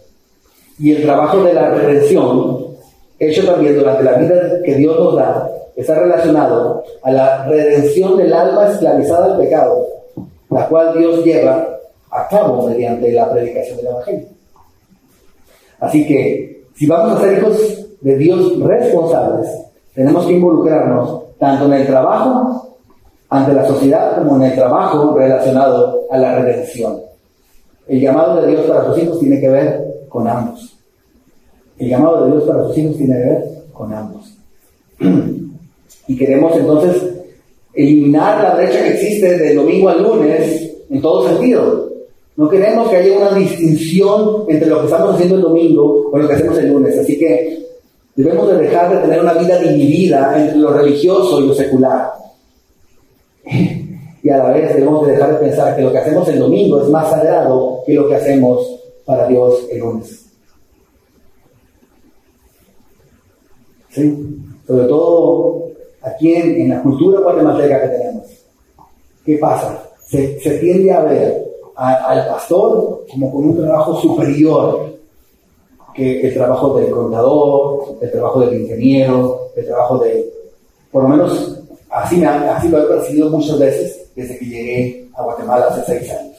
Y 0.81 0.95
el 0.95 1.03
trabajo 1.03 1.45
de 1.45 1.53
la 1.53 1.71
redención, 1.71 2.67
hecho 3.21 3.47
también 3.47 3.79
durante 3.79 4.03
la 4.03 4.15
vida 4.15 4.61
que 4.65 4.75
Dios 4.75 4.99
nos 4.99 5.15
da, 5.15 5.49
está 5.77 5.99
relacionado 5.99 6.85
a 7.03 7.11
la 7.11 7.45
redención 7.47 8.17
del 8.17 8.33
alma 8.33 8.69
esclavizada 8.69 9.35
al 9.35 9.39
pecado, 9.39 9.87
la 10.51 10.69
cual 10.69 10.97
Dios 10.97 11.25
lleva 11.25 11.69
a 12.11 12.29
cabo 12.29 12.69
mediante 12.69 13.13
la 13.13 13.31
predicación 13.31 13.77
del 13.79 13.87
Evangelio. 13.87 14.29
Así 15.81 16.07
que, 16.07 16.67
si 16.77 16.87
vamos 16.87 17.17
a 17.17 17.21
ser 17.21 17.39
hijos 17.39 17.87
de 18.01 18.17
Dios 18.17 18.61
responsables, 18.61 19.49
tenemos 19.95 20.27
que 20.27 20.33
involucrarnos 20.33 21.37
tanto 21.39 21.67
en 21.67 21.73
el 21.73 21.87
trabajo 21.87 22.79
ante 23.29 23.53
la 23.53 23.67
sociedad 23.67 24.17
como 24.17 24.37
en 24.37 24.51
el 24.51 24.55
trabajo 24.55 25.17
relacionado 25.17 26.03
a 26.11 26.19
la 26.19 26.39
redención. 26.39 27.01
El 27.89 28.01
llamado 28.01 28.41
de 28.41 28.49
Dios 28.49 28.67
para 28.67 28.87
sus 28.87 29.03
hijos 29.03 29.19
tiene 29.19 29.41
que 29.41 29.49
ver 29.49 30.05
con 30.09 30.27
ambos. 30.29 30.79
El 31.79 31.89
llamado 31.89 32.25
de 32.25 32.31
Dios 32.31 32.45
para 32.45 32.65
sus 32.65 32.79
hijos 32.79 32.97
tiene 32.97 33.15
que 33.15 33.25
ver 33.25 33.45
con 33.73 33.93
ambos. 33.93 34.39
y 36.07 36.17
queremos 36.17 36.57
entonces 36.57 37.03
eliminar 37.75 38.43
la 38.43 38.55
brecha 38.55 38.83
que 38.83 38.95
existe 38.95 39.37
del 39.39 39.57
domingo 39.57 39.89
al 39.89 40.03
lunes 40.03 40.73
en 40.91 41.01
todo 41.01 41.29
sentido. 41.29 41.91
No 42.37 42.49
queremos 42.49 42.89
que 42.91 42.97
haya 42.97 43.17
una 43.17 43.39
distinción 43.39 44.45
entre 44.49 44.69
lo 44.69 44.81
que 44.81 44.87
estamos 44.87 45.15
haciendo 45.15 45.37
el 45.37 45.43
domingo 45.43 46.11
o 46.13 46.19
lo 46.19 46.27
que 46.27 46.35
hacemos 46.35 46.59
el 46.59 46.69
lunes. 46.69 46.99
Así 46.99 47.19
que 47.19 47.65
Debemos 48.17 48.49
de 48.49 48.59
dejar 48.59 48.95
de 48.95 49.03
tener 49.03 49.21
una 49.21 49.35
vida 49.35 49.59
dividida 49.59 50.41
entre 50.41 50.57
lo 50.57 50.73
religioso 50.73 51.41
y 51.41 51.49
lo 51.49 51.55
secular. 51.55 52.13
Y 54.23 54.31
a 54.31 54.39
la 54.39 54.51
vez 54.53 54.75
debemos 54.75 55.05
de 55.07 55.13
dejar 55.13 55.33
de 55.33 55.47
pensar 55.47 55.77
que 55.77 55.83
lo 55.83 55.93
que 55.93 55.99
hacemos 55.99 56.27
el 56.29 56.39
domingo 56.39 56.81
es 56.81 56.89
más 56.89 57.11
sagrado 57.11 57.83
que 57.85 57.95
lo 57.95 58.09
que 58.09 58.15
hacemos 58.15 58.81
para 59.05 59.27
Dios 59.27 59.67
el 59.71 59.81
lunes. 59.81 60.25
¿Sí? 63.91 64.17
Sobre 64.67 64.87
todo 64.87 65.64
aquí 66.05 66.35
en, 66.35 66.69
la 66.69 66.83
cultura 66.83 67.21
guatemalteca 67.21 67.83
que 67.83 67.89
tenemos. 67.89 68.27
¿Qué 69.25 69.39
pasa? 69.39 69.91
Se, 70.07 70.27
tiende 70.61 70.93
a 70.93 71.01
ver 71.01 71.45
al 71.77 72.27
pastor 72.29 73.05
como 73.11 73.33
con 73.33 73.49
un 73.49 73.57
trabajo 73.57 74.01
superior 74.01 74.95
que 75.95 76.29
el 76.29 76.35
trabajo 76.35 76.79
del 76.79 76.91
contador, 76.91 77.97
el 78.01 78.11
trabajo 78.11 78.41
del 78.41 78.61
ingeniero, 78.63 79.51
el 79.57 79.65
trabajo 79.65 79.99
de, 79.99 80.29
por 80.91 81.05
lo 81.05 81.09
menos 81.09 81.61
así, 81.91 82.17
me, 82.17 82.27
así 82.27 82.69
lo 82.69 82.83
he 82.83 82.87
percibido 82.87 83.31
muchas 83.31 83.59
veces 83.59 84.11
desde 84.15 84.39
que 84.39 84.45
llegué 84.45 85.09
a 85.15 85.23
Guatemala 85.23 85.67
hace 85.67 85.99
seis 85.99 86.11
años. 86.13 86.37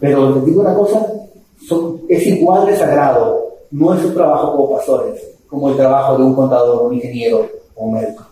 Pero 0.00 0.30
les 0.30 0.44
digo 0.44 0.60
una 0.60 0.74
cosa, 0.74 1.12
es 2.08 2.26
igual 2.26 2.66
de 2.66 2.76
sagrado 2.76 3.46
nuestro 3.70 4.12
trabajo 4.14 4.52
como 4.52 4.76
pastores 4.76 5.28
como 5.48 5.70
el 5.70 5.76
trabajo 5.76 6.16
de 6.16 6.24
un 6.24 6.34
contador, 6.34 6.86
un 6.86 6.94
ingeniero 6.94 7.46
o 7.74 7.84
un 7.86 7.94
médico. 7.94 8.27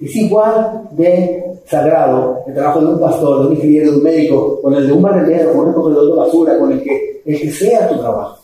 Es 0.00 0.14
igual 0.16 0.88
de 0.92 1.44
sagrado 1.66 2.38
el 2.46 2.54
trabajo 2.54 2.80
de 2.80 2.86
un 2.86 3.00
pastor, 3.00 3.40
de 3.40 3.46
un 3.48 3.54
ingeniero, 3.54 3.90
de 3.90 3.96
un 3.98 4.02
médico, 4.02 4.62
con 4.62 4.74
el 4.74 4.86
de 4.86 4.92
un 4.92 5.02
barrendero, 5.02 5.52
con 5.52 5.68
el 5.68 5.74
corredor 5.74 6.10
de 6.10 6.16
basura, 6.16 6.58
con 6.58 6.72
el 6.72 6.82
que, 6.82 7.22
el 7.26 7.40
que 7.40 7.50
sea 7.50 7.88
tu 7.88 7.98
trabajo 7.98 8.38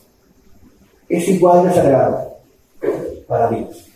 es 1.08 1.28
igual 1.28 1.66
de 1.66 1.74
sagrado 1.74 2.36
para 3.26 3.50
Dios. 3.50 3.86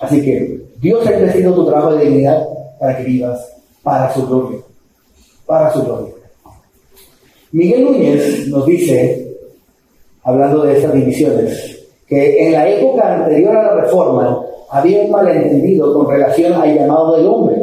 Así 0.00 0.22
que 0.22 0.60
Dios 0.80 1.06
ha 1.06 1.12
crecido 1.12 1.54
tu 1.54 1.66
trabajo 1.66 1.94
de 1.94 2.04
dignidad 2.04 2.46
para 2.78 2.96
que 2.96 3.04
vivas 3.04 3.52
para 3.82 4.12
su 4.14 4.26
gloria. 4.26 4.60
para 5.46 5.72
su 5.72 5.82
gloria. 5.82 6.14
Miguel 7.52 7.84
Núñez 7.84 8.48
nos 8.48 8.66
dice, 8.66 9.34
hablando 10.22 10.62
de 10.64 10.76
estas 10.76 10.92
divisiones, 10.92 11.86
que 12.06 12.46
en 12.46 12.52
la 12.52 12.68
época 12.68 13.14
anterior 13.14 13.56
a 13.56 13.62
la 13.62 13.82
reforma 13.82 14.44
había 14.70 15.02
un 15.02 15.10
malentendido 15.10 15.94
con 15.94 16.08
relación 16.08 16.52
al 16.52 16.74
llamado 16.74 17.16
del 17.16 17.26
hombre. 17.26 17.56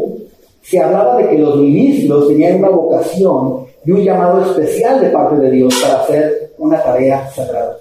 Se 0.62 0.80
hablaba 0.80 1.18
de 1.18 1.30
que 1.30 1.38
los 1.38 1.58
ministros 1.58 2.28
tenían 2.28 2.58
una 2.60 2.70
vocación 2.70 3.66
y 3.86 3.92
un 3.92 4.04
llamado 4.04 4.42
especial 4.42 5.00
de 5.00 5.10
parte 5.10 5.36
de 5.38 5.52
Dios 5.52 5.76
para 5.82 6.02
hacer 6.02 6.54
una 6.58 6.82
tarea 6.82 7.30
sagrada. 7.30 7.78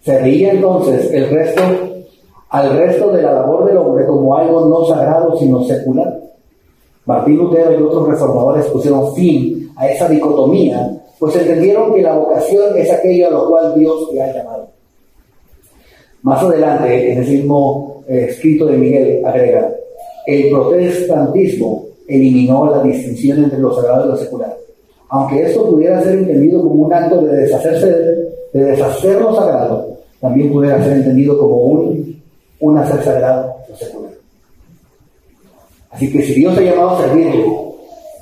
Se 0.00 0.20
veía 0.20 0.52
entonces 0.52 1.12
el 1.12 1.28
resto, 1.30 1.62
al 2.48 2.76
resto 2.76 3.10
de 3.10 3.22
la 3.22 3.32
labor 3.32 3.66
del 3.66 3.76
hombre 3.76 4.06
como 4.06 4.34
algo 4.36 4.66
no 4.66 4.84
sagrado 4.86 5.36
sino 5.38 5.62
secular. 5.64 6.20
Martín 7.06 7.36
Lutero 7.36 7.78
y 7.78 7.82
otros 7.82 8.08
reformadores 8.08 8.66
pusieron 8.66 9.14
fin 9.14 9.70
a 9.76 9.88
esa 9.88 10.08
dicotomía, 10.08 11.02
pues 11.18 11.36
entendieron 11.36 11.92
que 11.92 12.00
la 12.00 12.16
vocación 12.16 12.76
es 12.76 12.90
aquello 12.90 13.28
a 13.28 13.30
lo 13.30 13.48
cual 13.48 13.78
Dios 13.78 14.10
te 14.10 14.22
ha 14.22 14.32
llamado. 14.32 14.73
Más 16.24 16.42
adelante, 16.42 17.12
en 17.12 17.18
el 17.18 17.28
mismo 17.28 18.02
eh, 18.08 18.28
escrito 18.30 18.64
de 18.64 18.78
Miguel, 18.78 19.20
agrega, 19.26 19.70
el 20.26 20.48
protestantismo 20.48 21.84
eliminó 22.08 22.70
la 22.70 22.82
distinción 22.82 23.44
entre 23.44 23.58
lo 23.58 23.74
sagrado 23.74 24.06
y 24.06 24.08
lo 24.08 24.16
secular. 24.16 24.56
Aunque 25.10 25.42
esto 25.42 25.68
pudiera 25.68 26.02
ser 26.02 26.14
entendido 26.14 26.62
como 26.62 26.86
un 26.86 26.92
acto 26.94 27.20
de 27.20 27.36
deshacerse 27.42 27.86
de 28.54 28.64
deshacer 28.64 29.20
lo 29.20 29.36
sagrado, 29.36 29.98
también 30.18 30.50
pudiera 30.50 30.82
ser 30.82 30.94
entendido 30.94 31.36
como 31.36 31.56
un, 31.56 32.22
un 32.60 32.78
hacer 32.78 33.02
sagrado 33.02 33.56
lo 33.68 33.76
secular. 33.76 34.12
Así 35.90 36.10
que 36.10 36.22
si 36.22 36.32
Dios 36.32 36.56
ha 36.56 36.62
llamado 36.62 36.90
a 36.90 37.02
servirle 37.02 37.44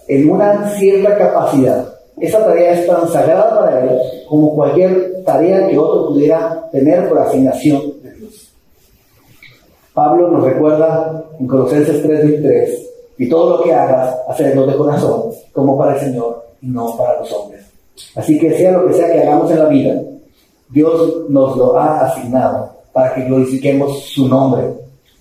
en 0.08 0.28
una 0.28 0.68
cierta 0.70 1.16
capacidad, 1.16 1.91
esa 2.20 2.44
tarea 2.44 2.72
es 2.72 2.86
tan 2.86 3.08
sagrada 3.08 3.58
para 3.58 3.84
Él 3.84 3.98
como 4.28 4.54
cualquier 4.54 5.22
tarea 5.24 5.68
que 5.68 5.78
otro 5.78 6.08
pudiera 6.08 6.68
tener 6.70 7.08
por 7.08 7.18
asignación 7.18 8.02
de 8.02 8.12
Dios. 8.14 8.52
Pablo 9.94 10.28
nos 10.28 10.44
recuerda 10.44 11.24
en 11.38 11.46
Colosenses 11.46 12.04
3.3, 12.04 12.82
y 13.18 13.28
todo 13.28 13.56
lo 13.56 13.62
que 13.62 13.72
hagas, 13.72 14.16
hacerlo 14.28 14.66
de 14.66 14.76
corazón, 14.76 15.30
como 15.52 15.78
para 15.78 15.94
el 15.94 16.00
Señor 16.00 16.44
y 16.60 16.66
no 16.68 16.96
para 16.96 17.20
los 17.20 17.32
hombres. 17.32 17.64
Así 18.16 18.38
que 18.38 18.56
sea 18.56 18.72
lo 18.72 18.86
que 18.86 18.94
sea 18.94 19.12
que 19.12 19.20
hagamos 19.20 19.50
en 19.50 19.58
la 19.58 19.66
vida, 19.66 20.02
Dios 20.70 21.28
nos 21.28 21.56
lo 21.56 21.76
ha 21.76 22.06
asignado 22.06 22.70
para 22.92 23.14
que 23.14 23.24
glorifiquemos 23.24 24.04
su 24.06 24.26
nombre. 24.26 24.64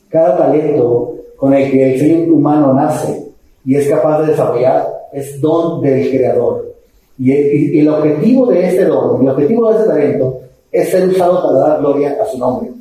Cada 0.10 0.38
talento 0.38 1.14
con 1.38 1.54
el 1.54 1.70
que 1.70 1.94
el 1.94 2.00
ser 2.00 2.32
humano 2.32 2.74
nace 2.74 3.32
y 3.66 3.76
es 3.76 3.88
capaz 3.88 4.22
de 4.22 4.28
desarrollar 4.28 4.88
es 5.12 5.40
don 5.42 5.82
del 5.82 6.10
Creador. 6.10 6.71
Y 7.22 7.78
el, 7.78 7.88
objetivo 7.88 8.48
de 8.48 8.68
este 8.68 8.86
don, 8.86 9.22
el 9.22 9.30
objetivo 9.30 9.70
de 9.70 9.78
este 9.78 9.90
talento 9.90 10.40
es 10.72 10.90
ser 10.90 11.08
usado 11.08 11.44
para 11.44 11.60
dar 11.60 11.80
gloria 11.80 12.18
a 12.20 12.26
su 12.26 12.40
nombre. 12.40 12.72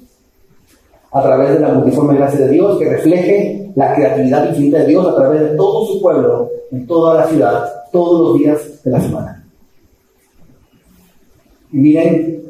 A 1.12 1.22
través 1.22 1.50
de 1.50 1.60
la 1.60 1.74
multiforme 1.74 2.16
gracia 2.16 2.46
de 2.46 2.52
Dios 2.52 2.78
que 2.78 2.88
refleje 2.88 3.70
la 3.76 3.94
creatividad 3.94 4.48
infinita 4.48 4.78
de 4.78 4.86
Dios 4.86 5.06
a 5.06 5.14
través 5.14 5.42
de 5.42 5.56
todo 5.56 5.84
su 5.84 6.00
pueblo, 6.00 6.48
en 6.72 6.86
toda 6.86 7.16
la 7.16 7.26
ciudad, 7.26 7.70
todos 7.92 8.20
los 8.30 8.38
días 8.38 8.82
de 8.82 8.90
la 8.90 9.00
semana. 9.02 9.44
Y 11.72 11.76
miren, 11.76 12.42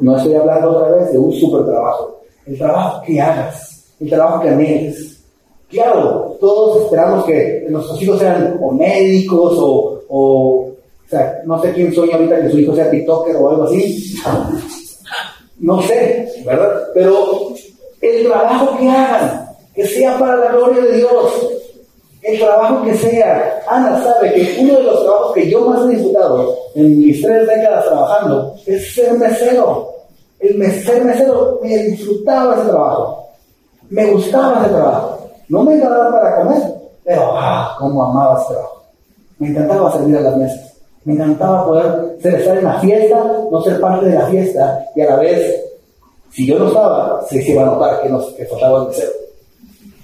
no 0.00 0.16
estoy 0.16 0.34
hablando 0.34 0.70
otra 0.70 0.96
vez 0.96 1.12
de 1.12 1.18
un 1.18 1.32
super 1.32 1.64
trabajo. 1.64 2.22
El 2.44 2.58
trabajo 2.58 3.02
que 3.06 3.20
hagas, 3.20 3.94
el 4.00 4.10
trabajo 4.10 4.42
que 4.42 4.48
anheles. 4.48 5.24
Claro, 5.68 6.36
todos 6.40 6.82
esperamos 6.82 7.24
que 7.24 7.66
nuestros 7.70 8.02
hijos 8.02 8.18
sean 8.18 8.58
o 8.60 8.72
médicos 8.72 9.56
o, 10.08 10.73
no 11.44 11.60
sé 11.62 11.72
quién 11.72 11.94
sueña 11.94 12.16
ahorita 12.16 12.42
que 12.42 12.50
su 12.50 12.58
hijo 12.58 12.74
sea 12.74 12.90
TikToker 12.90 13.36
o 13.36 13.50
algo 13.50 13.64
así. 13.64 14.14
No 15.58 15.80
sé, 15.82 16.28
¿verdad? 16.44 16.88
Pero 16.92 17.54
el 18.00 18.26
trabajo 18.26 18.76
que 18.78 18.88
hagan, 18.88 19.48
que 19.74 19.86
sea 19.86 20.18
para 20.18 20.36
la 20.36 20.52
gloria 20.52 20.82
de 20.82 20.96
Dios, 20.98 21.48
el 22.24 22.38
trabajo 22.38 22.82
que 22.84 22.94
sea. 22.94 23.62
Ana 23.68 24.02
sabe 24.02 24.32
que 24.32 24.56
uno 24.60 24.76
de 24.76 24.82
los 24.82 25.02
trabajos 25.02 25.32
que 25.34 25.50
yo 25.50 25.60
más 25.60 25.84
he 25.84 25.94
disfrutado 25.94 26.56
en 26.74 26.98
mis 26.98 27.22
tres 27.22 27.46
décadas 27.46 27.84
trabajando 27.84 28.54
es 28.66 28.94
ser 28.94 29.12
mesero. 29.14 29.90
El 30.40 30.72
ser 30.84 31.04
mesero, 31.04 31.60
me 31.62 31.76
disfrutaba 31.78 32.54
ese 32.56 32.68
trabajo. 32.68 33.28
Me 33.90 34.06
gustaba 34.06 34.62
ese 34.62 34.74
trabajo. 34.74 35.28
No 35.48 35.62
me 35.62 35.78
ganaba 35.78 36.10
para 36.10 36.36
comer, 36.36 36.62
pero 37.04 37.22
ah, 37.34 37.76
cómo 37.78 38.04
amaba 38.04 38.40
ese 38.40 38.52
trabajo. 38.52 38.82
Me 39.38 39.48
encantaba 39.48 39.92
servir 39.92 40.16
a 40.16 40.20
las 40.20 40.36
mesas. 40.36 40.73
Me 41.04 41.14
encantaba 41.14 41.66
poder 41.66 42.16
ser, 42.20 42.34
estar 42.36 42.56
en 42.56 42.64
la 42.64 42.80
fiesta, 42.80 43.24
no 43.50 43.60
ser 43.62 43.78
parte 43.80 44.06
de 44.06 44.14
la 44.14 44.26
fiesta 44.26 44.86
y 44.96 45.02
a 45.02 45.10
la 45.10 45.16
vez, 45.16 45.62
si 46.30 46.46
yo 46.46 46.58
no 46.58 46.68
estaba, 46.68 47.22
se 47.28 47.42
iba 47.50 47.62
a 47.62 47.66
notar 47.66 48.00
que, 48.00 48.08
nos, 48.08 48.32
que 48.32 48.46
faltaba 48.46 48.82
el 48.82 48.88
mesero. 48.88 49.12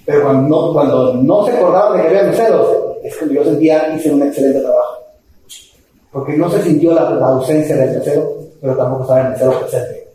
Pero 0.05 0.23
cuando 0.23 0.47
no, 0.47 0.73
cuando 0.73 1.13
no 1.15 1.45
se 1.45 1.51
acordaba 1.53 1.95
de 1.95 2.01
que 2.01 2.07
había 2.09 2.23
meseros, 2.23 2.67
es 3.03 3.17
que 3.17 3.33
yo 3.33 3.43
sentía 3.43 3.93
hice 3.95 4.11
un 4.11 4.21
excelente 4.23 4.59
trabajo. 4.59 4.97
Porque 6.11 6.37
no 6.37 6.49
se 6.51 6.61
sintió 6.61 6.93
la, 6.93 7.01
ausencia 7.01 7.75
del 7.75 7.97
mesero, 7.97 8.33
pero 8.59 8.75
tampoco 8.75 9.03
estaba 9.03 9.21
el 9.21 9.29
mesero 9.29 9.59
presente. 9.59 10.07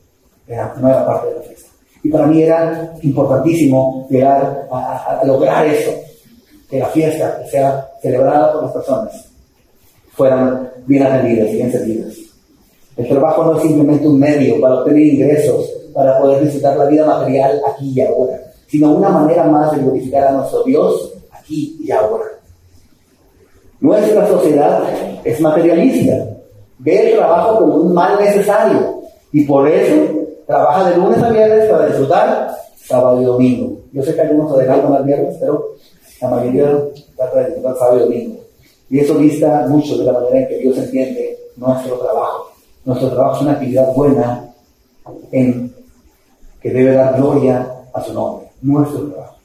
Era, 0.46 0.74
no 0.78 0.88
era 0.88 1.04
parte 1.04 1.28
de 1.28 1.34
la 1.34 1.42
fiesta. 1.42 1.70
Y 2.02 2.08
para 2.10 2.26
mí 2.26 2.42
era 2.42 2.94
importantísimo 3.02 4.06
llegar 4.08 4.68
a, 4.70 5.20
lograr 5.24 5.66
eso, 5.66 5.90
que 6.70 6.78
la 6.78 6.86
fiesta 6.86 7.44
sea 7.50 7.90
celebrada 8.00 8.52
por 8.52 8.62
las 8.64 8.72
personas 8.72 9.26
fueran 10.16 10.70
bien 10.86 11.02
atendidas, 11.02 11.50
bien 11.50 11.72
servidas. 11.72 12.14
El 12.96 13.08
trabajo 13.08 13.44
no 13.44 13.56
es 13.56 13.62
simplemente 13.62 14.08
un 14.08 14.18
medio 14.18 14.60
para 14.60 14.76
obtener 14.76 15.02
ingresos, 15.02 15.70
para 15.92 16.18
poder 16.18 16.42
disfrutar 16.44 16.76
la 16.76 16.86
vida 16.86 17.04
material 17.04 17.60
aquí 17.68 17.92
y 17.94 18.00
ahora 18.00 18.46
sino 18.66 18.94
una 18.94 19.10
manera 19.10 19.44
más 19.44 19.72
de 19.72 19.82
glorificar 19.82 20.28
a 20.28 20.32
nuestro 20.32 20.62
Dios 20.64 21.12
aquí 21.30 21.78
y 21.80 21.90
ahora. 21.90 22.24
Nuestra 23.80 24.26
sociedad 24.26 24.82
es 25.24 25.40
materialista, 25.40 26.26
ve 26.78 27.10
el 27.10 27.16
trabajo 27.16 27.60
como 27.60 27.76
un 27.76 27.94
mal 27.94 28.18
necesario 28.18 29.02
y 29.32 29.44
por 29.44 29.68
eso 29.68 29.94
trabaja 30.46 30.90
de 30.90 30.96
lunes 30.96 31.22
a 31.22 31.30
viernes 31.30 31.70
para 31.70 31.86
disfrutar 31.86 32.56
sábado 32.76 33.22
y 33.22 33.24
domingo. 33.24 33.78
Yo 33.92 34.02
sé 34.02 34.14
que 34.14 34.22
algunos 34.22 34.52
adelantan 34.52 34.94
al 34.94 35.04
viernes, 35.04 35.36
pero 35.40 35.74
la 36.20 36.28
mayoría 36.28 36.78
trata 37.16 37.38
de 37.38 37.46
disfrutar 37.46 37.76
sábado 37.78 37.96
y 37.96 38.00
domingo. 38.00 38.40
Y 38.88 39.00
eso 39.00 39.18
dista 39.18 39.66
mucho 39.68 39.98
de 39.98 40.04
la 40.04 40.12
manera 40.12 40.40
en 40.40 40.48
que 40.48 40.58
Dios 40.58 40.78
entiende 40.78 41.38
nuestro 41.56 41.96
trabajo. 41.98 42.52
Nuestro 42.84 43.10
trabajo 43.10 43.36
es 43.36 43.42
una 43.42 43.52
actividad 43.52 43.94
buena 43.94 44.54
en 45.32 45.74
que 46.60 46.70
debe 46.70 46.92
dar 46.92 47.16
gloria 47.16 47.68
a 47.92 48.02
su 48.02 48.12
nombre 48.12 48.46
nuestro 48.62 49.08
trabajo. 49.08 49.36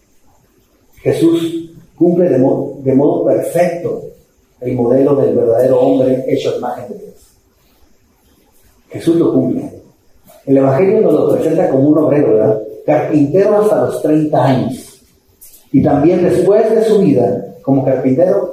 Jesús 1.02 1.72
cumple 1.96 2.30
de 2.30 2.38
modo, 2.96 3.26
perfecto 3.26 4.04
el 4.60 4.76
modelo 4.76 5.16
del 5.16 5.36
verdadero 5.36 5.80
hombre 5.80 6.24
hecho 6.28 6.52
a 6.52 6.58
imagen 6.58 6.90
de 6.90 7.00
Dios. 7.00 7.14
Jesús 8.90 9.16
lo 9.16 9.34
cumple. 9.34 9.72
El 10.46 10.58
Evangelio 10.58 11.02
nos 11.02 11.14
lo 11.14 11.32
presenta 11.34 11.70
como 11.70 11.90
un 11.90 11.98
obrero, 11.98 12.36
¿verdad? 12.36 12.62
Carpintero 12.86 13.62
hasta 13.62 13.86
los 13.86 14.02
30 14.04 14.44
años. 14.44 15.02
Y 15.72 15.82
también 15.82 16.24
después 16.24 16.70
de 16.70 16.84
su 16.84 17.00
vida 17.00 17.56
como 17.64 17.86
carpintero, 17.86 18.51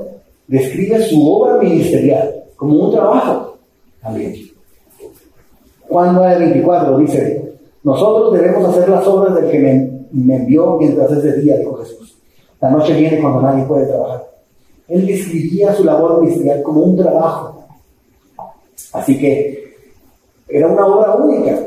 describe 0.48 1.00
su 1.02 1.30
obra 1.30 1.58
ministerial 1.58 2.44
como 2.56 2.86
un 2.86 2.92
trabajo 2.92 3.56
también. 4.02 4.34
Juan 5.88 6.16
9:24 6.16 6.98
dice, 6.98 7.52
nosotros 7.84 8.32
debemos 8.32 8.68
hacer 8.68 8.88
las 8.88 9.06
obras 9.06 9.34
del 9.36 9.50
que 9.50 9.58
me 10.10 10.36
envió 10.36 10.76
mientras 10.78 11.10
es 11.12 11.22
de 11.22 11.40
día, 11.40 11.56
dijo 11.58 11.76
Jesús. 11.76 12.18
La 12.60 12.70
noche 12.70 12.94
viene 12.94 13.20
cuando 13.20 13.40
nadie 13.40 13.64
puede 13.64 13.86
trabajar. 13.86 14.26
Él 14.88 15.06
describía 15.06 15.72
su 15.74 15.84
labor 15.84 16.20
ministerial 16.20 16.62
como 16.62 16.80
un 16.80 16.96
trabajo. 16.96 17.62
Así 18.92 19.18
que 19.18 19.74
era 20.48 20.66
una 20.66 20.86
obra 20.86 21.14
única. 21.14 21.58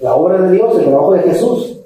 La 0.00 0.14
obra 0.14 0.40
de 0.42 0.52
Dios, 0.52 0.76
el 0.78 0.84
trabajo 0.86 1.12
de 1.12 1.22
Jesús. 1.22 1.78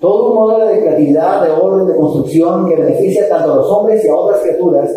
Todo 0.00 0.30
un 0.30 0.34
modelo 0.34 0.66
de 0.66 0.80
creatividad, 0.80 1.44
de 1.44 1.50
orden, 1.52 1.86
de 1.86 1.96
construcción 1.96 2.68
que 2.68 2.76
beneficia 2.76 3.28
tanto 3.28 3.52
a 3.52 3.56
los 3.56 3.70
hombres 3.70 4.04
y 4.04 4.08
a 4.08 4.14
otras 4.14 4.40
criaturas. 4.40 4.90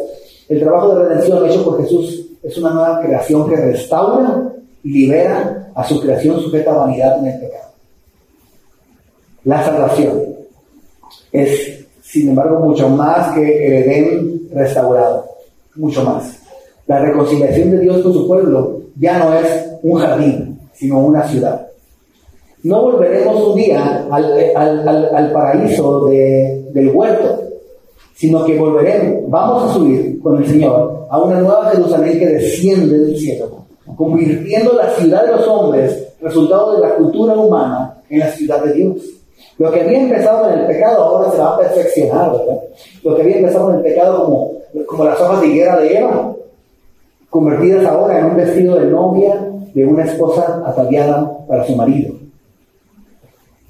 El 0.49 0.60
trabajo 0.60 0.95
de 0.95 1.06
redención 1.06 1.49
hecho 1.49 1.63
por 1.63 1.82
Jesús 1.82 2.25
es 2.43 2.58
una 2.58 2.71
nueva 2.71 3.01
creación 3.01 3.49
que 3.49 3.56
restaura 3.56 4.53
y 4.84 4.91
libera 4.91 5.71
a 5.73 5.84
su 5.86 5.99
creación 6.01 6.39
sujeta 6.41 6.71
a 6.71 6.77
vanidad 6.77 7.19
en 7.19 7.27
el 7.27 7.39
pecado. 7.39 7.69
La 9.45 9.63
salvación 9.63 10.21
es, 11.32 11.86
sin 12.01 12.29
embargo, 12.29 12.60
mucho 12.60 12.89
más 12.89 13.34
que 13.36 13.67
el 13.67 13.73
Edén 13.73 14.49
restaurado, 14.53 15.25
mucho 15.75 16.03
más. 16.03 16.39
La 16.88 16.99
reconciliación 16.99 17.71
de 17.71 17.79
Dios 17.79 18.01
con 18.01 18.13
su 18.13 18.27
pueblo 18.27 18.82
ya 18.99 19.19
no 19.19 19.34
es 19.34 19.65
un 19.82 19.99
jardín, 19.99 20.60
sino 20.73 20.99
una 20.99 21.27
ciudad. 21.27 21.67
No 22.63 22.82
volveremos 22.84 23.47
un 23.47 23.56
día 23.56 24.08
al, 24.10 25.32
paraíso 25.34 26.06
del 26.06 26.89
huerto, 26.93 27.41
sino 28.15 28.45
que 28.45 28.58
volveremos, 28.58 29.30
vamos 29.30 29.69
a 29.69 29.73
subir 29.73 30.21
con 30.21 30.38
el 30.38 30.47
Señor 30.47 31.08
a 31.10 31.19
una 31.19 31.39
nueva 31.39 31.71
Jerusalén 31.71 32.19
que 32.19 32.28
desciende 32.28 32.99
del 32.99 33.17
cielo, 33.17 33.65
convirtiendo 33.95 34.73
la 34.73 34.89
ciudad 34.91 35.26
de 35.26 35.32
los 35.32 35.47
hombres, 35.47 36.08
resultado 36.21 36.76
de 36.76 36.82
la 36.82 36.95
cultura 36.95 37.34
humana, 37.34 37.97
en 38.10 38.19
la 38.19 38.30
ciudad 38.30 38.63
de 38.63 38.73
Dios. 38.73 38.97
Lo 39.58 39.71
que 39.71 39.82
había 39.82 40.02
empezado 40.02 40.49
en 40.49 40.60
el 40.60 40.67
pecado 40.67 41.04
ahora 41.04 41.32
se 41.32 41.38
va 41.38 41.56
a 41.56 41.58
perfeccionar, 41.58 42.32
¿verdad? 42.32 42.60
Lo 43.04 43.15
que 43.15 43.21
había 43.21 43.38
empezado 43.38 43.69
en 43.71 43.78
el 43.78 43.82
pecado 43.84 44.26
como, 44.26 44.52
como 44.86 45.06
las 45.06 45.19
hojas 45.19 45.41
de 45.41 45.47
higuera 45.47 45.80
de 45.80 45.97
Eva, 45.97 46.36
convertidas 47.30 47.86
ahora 47.86 48.19
en 48.19 48.26
un 48.26 48.36
vestido 48.38 48.76
de 48.76 48.86
novia 48.88 49.49
de 49.73 49.86
una 49.86 50.06
esposa 50.06 50.63
ataviada 50.65 51.45
para 51.47 51.65
su 51.65 51.76
marido. 51.76 52.13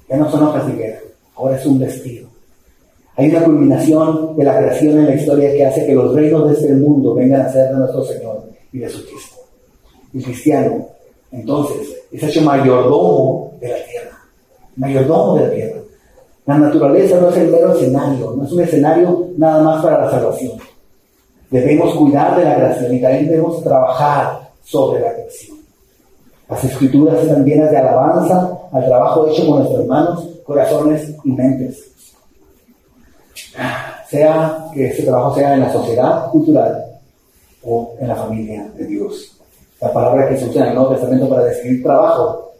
Ya 0.08 0.16
no 0.16 0.30
son 0.30 0.44
hojas 0.44 0.66
de 0.66 0.74
higuera, 0.74 0.98
ahora 1.34 1.56
es 1.56 1.66
un 1.66 1.78
vestido. 1.78 2.33
Hay 3.16 3.30
una 3.30 3.44
culminación 3.44 4.36
de 4.36 4.44
la 4.44 4.58
creación 4.58 4.98
en 4.98 5.06
la 5.06 5.14
historia 5.14 5.52
que 5.52 5.64
hace 5.64 5.86
que 5.86 5.94
los 5.94 6.14
reinos 6.14 6.48
de 6.48 6.54
este 6.54 6.74
mundo 6.74 7.14
vengan 7.14 7.42
a 7.42 7.52
ser 7.52 7.70
de 7.70 7.76
nuestro 7.76 8.04
Señor 8.04 8.42
y 8.72 8.78
de 8.78 8.88
su 8.88 9.04
Cristo. 9.06 9.36
El 10.12 10.24
cristiano, 10.24 10.88
entonces, 11.30 11.94
es 12.10 12.22
hecho 12.22 12.42
mayordomo 12.42 13.52
de 13.60 13.68
la 13.68 13.76
tierra. 13.84 14.18
Mayordomo 14.76 15.36
de 15.36 15.44
la 15.44 15.50
tierra. 15.50 15.80
La 16.46 16.58
naturaleza 16.58 17.20
no 17.20 17.30
es 17.30 17.36
el 17.38 17.50
mero 17.50 17.72
escenario, 17.72 18.34
no 18.36 18.44
es 18.44 18.52
un 18.52 18.60
escenario 18.60 19.28
nada 19.38 19.62
más 19.62 19.82
para 19.82 20.04
la 20.04 20.10
salvación. 20.10 20.58
Debemos 21.50 21.94
cuidar 21.94 22.36
de 22.36 22.44
la 22.44 22.56
gracia 22.56 22.92
y 22.92 23.00
también 23.00 23.28
debemos 23.28 23.62
trabajar 23.62 24.50
sobre 24.62 25.00
la 25.00 25.14
creación. 25.14 25.56
Las 26.48 26.64
escrituras 26.64 27.22
están 27.22 27.44
llenas 27.44 27.70
de 27.70 27.78
alabanza 27.78 28.58
al 28.72 28.84
trabajo 28.84 29.28
hecho 29.28 29.46
con 29.46 29.60
nuestras 29.60 29.86
manos, 29.86 30.28
corazones 30.44 31.14
y 31.24 31.32
mentes. 31.32 31.94
Sea 34.08 34.66
que 34.72 34.88
ese 34.88 35.02
trabajo 35.04 35.34
sea 35.34 35.54
en 35.54 35.60
la 35.60 35.72
sociedad 35.72 36.30
cultural 36.30 36.84
o 37.64 37.94
en 38.00 38.08
la 38.08 38.16
familia 38.16 38.70
de 38.76 38.86
Dios. 38.86 39.38
La 39.80 39.92
palabra 39.92 40.28
que 40.28 40.36
se 40.36 40.46
usa 40.46 40.62
en 40.62 40.68
el 40.68 40.74
Nuevo 40.74 40.90
Testamento 40.90 41.28
para 41.28 41.44
describir 41.44 41.82
trabajo 41.82 42.52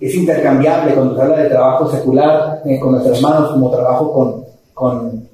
es 0.00 0.14
intercambiable 0.14 0.94
cuando 0.94 1.14
se 1.14 1.22
habla 1.22 1.36
de 1.38 1.48
trabajo 1.48 1.90
secular 1.90 2.62
eh, 2.64 2.78
con 2.80 2.92
nuestros 2.92 3.18
hermanos 3.18 3.52
como 3.52 3.70
trabajo 3.70 4.12
con, 4.12 4.44
con 4.74 5.28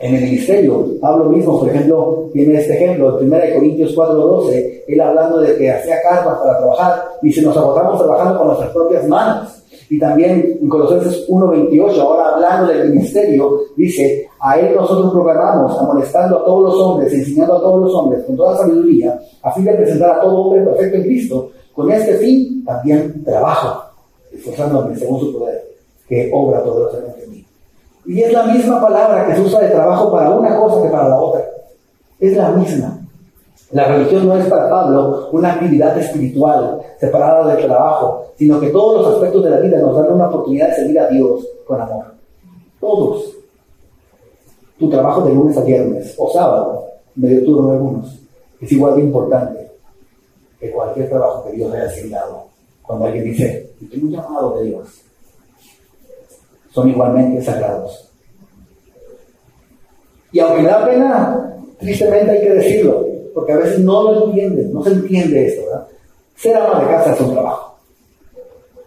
en 0.00 0.14
el 0.14 0.22
ministerio, 0.22 0.86
Pablo 1.00 1.24
mismo, 1.24 1.58
por 1.58 1.68
ejemplo, 1.68 2.30
tiene 2.32 2.60
este 2.60 2.74
ejemplo, 2.74 3.20
en 3.20 3.26
1 3.26 3.40
Corintios 3.54 3.96
4:12, 3.96 4.84
él 4.86 5.00
hablando 5.00 5.40
de 5.40 5.56
que 5.56 5.72
hacía 5.72 6.00
carpas 6.02 6.38
para 6.38 6.58
trabajar, 6.58 7.04
dice, 7.20 7.42
nos 7.42 7.56
agotamos 7.56 7.98
trabajando 7.98 8.38
con 8.38 8.46
nuestras 8.46 8.70
propias 8.70 9.08
manos. 9.08 9.60
Y 9.90 9.98
también 9.98 10.58
en 10.60 10.68
Colosenses 10.68 11.26
1:28, 11.28 12.00
ahora 12.00 12.34
hablando 12.34 12.72
del 12.72 12.90
ministerio, 12.90 13.60
dice, 13.76 14.28
a 14.40 14.58
él 14.58 14.74
nosotros 14.74 15.12
programamos, 15.12 15.78
amonestando 15.78 16.40
a 16.40 16.44
todos 16.44 16.62
los 16.64 16.74
hombres, 16.74 17.12
enseñando 17.12 17.56
a 17.56 17.60
todos 17.60 17.80
los 17.80 17.94
hombres 17.94 18.24
con 18.24 18.36
toda 18.36 18.56
sabiduría, 18.58 19.18
a 19.42 19.52
fin 19.52 19.64
de 19.64 19.72
presentar 19.72 20.10
a 20.10 20.20
todo 20.20 20.36
hombre 20.36 20.62
perfecto 20.62 20.96
en 20.96 21.02
Cristo. 21.04 21.50
Con 21.74 21.90
este 21.90 22.14
fin 22.14 22.64
también 22.64 23.24
trabajo, 23.24 23.84
esforzándome 24.32 24.96
según 24.96 25.20
su 25.20 25.38
poder, 25.38 25.64
que 26.08 26.30
obra 26.32 26.62
lo 26.64 26.90
en 26.90 27.30
mí. 27.30 27.44
Y 28.06 28.22
es 28.22 28.32
la 28.32 28.44
misma 28.44 28.80
palabra 28.80 29.26
que 29.26 29.34
se 29.34 29.40
usa 29.42 29.60
de 29.60 29.68
trabajo 29.68 30.10
para 30.10 30.30
una 30.30 30.56
cosa 30.56 30.82
que 30.82 30.88
para 30.88 31.08
la 31.08 31.20
otra. 31.20 31.44
Es 32.18 32.36
la 32.36 32.50
misma. 32.50 32.97
La 33.70 33.84
religión 33.86 34.26
no 34.26 34.36
es 34.36 34.46
para 34.46 34.70
Pablo 34.70 35.28
una 35.32 35.52
actividad 35.52 35.96
espiritual 35.98 36.80
separada 36.98 37.54
del 37.54 37.66
trabajo, 37.66 38.32
sino 38.36 38.58
que 38.58 38.70
todos 38.70 39.02
los 39.02 39.14
aspectos 39.14 39.44
de 39.44 39.50
la 39.50 39.60
vida 39.60 39.78
nos 39.78 39.94
dan 39.94 40.12
una 40.12 40.28
oportunidad 40.28 40.68
de 40.68 40.74
servir 40.76 41.00
a 41.00 41.08
Dios 41.08 41.46
con 41.66 41.80
amor. 41.80 42.14
Todos. 42.80 43.36
Tu 44.78 44.88
trabajo 44.88 45.22
de 45.22 45.34
lunes 45.34 45.56
a 45.58 45.62
viernes 45.62 46.14
o 46.16 46.30
sábado, 46.32 46.86
medio 47.16 47.44
turno 47.44 47.68
de 47.68 47.76
algunos, 47.76 48.18
es 48.60 48.72
igual 48.72 48.96
de 48.96 49.02
importante 49.02 49.70
que 50.58 50.70
cualquier 50.70 51.08
trabajo 51.10 51.44
que 51.44 51.56
Dios 51.56 51.72
haya 51.74 51.86
asignado. 51.86 52.44
Cuando 52.82 53.04
alguien 53.04 53.24
dice, 53.24 53.70
tengo 53.90 54.06
un 54.06 54.12
llamado 54.12 54.56
de 54.58 54.64
Dios, 54.64 54.88
son 56.70 56.88
igualmente 56.88 57.42
sagrados. 57.42 58.08
Y 60.32 60.40
aunque 60.40 60.62
da 60.62 60.86
pena, 60.86 61.58
tristemente 61.78 62.30
hay 62.30 62.40
que 62.40 62.54
decirlo, 62.54 63.17
porque 63.38 63.52
a 63.52 63.58
veces 63.58 63.78
no 63.78 64.02
lo 64.02 64.26
entienden, 64.26 64.72
no 64.72 64.82
se 64.82 64.90
entiende 64.90 65.46
esto, 65.46 65.64
¿verdad? 65.64 65.86
Ser 66.34 66.56
ama 66.56 66.80
de 66.80 66.86
casa 66.88 67.14
es 67.14 67.20
un 67.20 67.32
trabajo. 67.34 67.78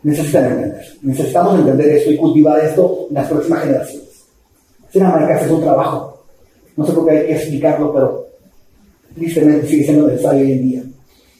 Necesitan 0.04 0.44
entender. 0.44 0.86
Necesitamos 1.04 1.60
entender 1.60 1.88
esto 1.88 2.12
y 2.12 2.18
cultivar 2.18 2.60
esto 2.60 3.06
en 3.08 3.16
las 3.16 3.30
próximas 3.30 3.62
generaciones. 3.62 4.26
Ser 4.92 5.04
ama 5.04 5.22
de 5.22 5.28
casa 5.28 5.46
es 5.46 5.52
un 5.52 5.62
trabajo. 5.62 6.24
No 6.76 6.86
sé 6.86 6.92
por 6.92 7.06
qué 7.06 7.12
hay 7.12 7.28
que 7.28 7.36
explicarlo, 7.36 7.94
pero 7.94 8.28
tristemente 9.16 9.68
sigue 9.68 9.86
siendo 9.86 10.08
necesario 10.08 10.42
hoy 10.42 10.52
en 10.52 10.62
día. 10.64 10.84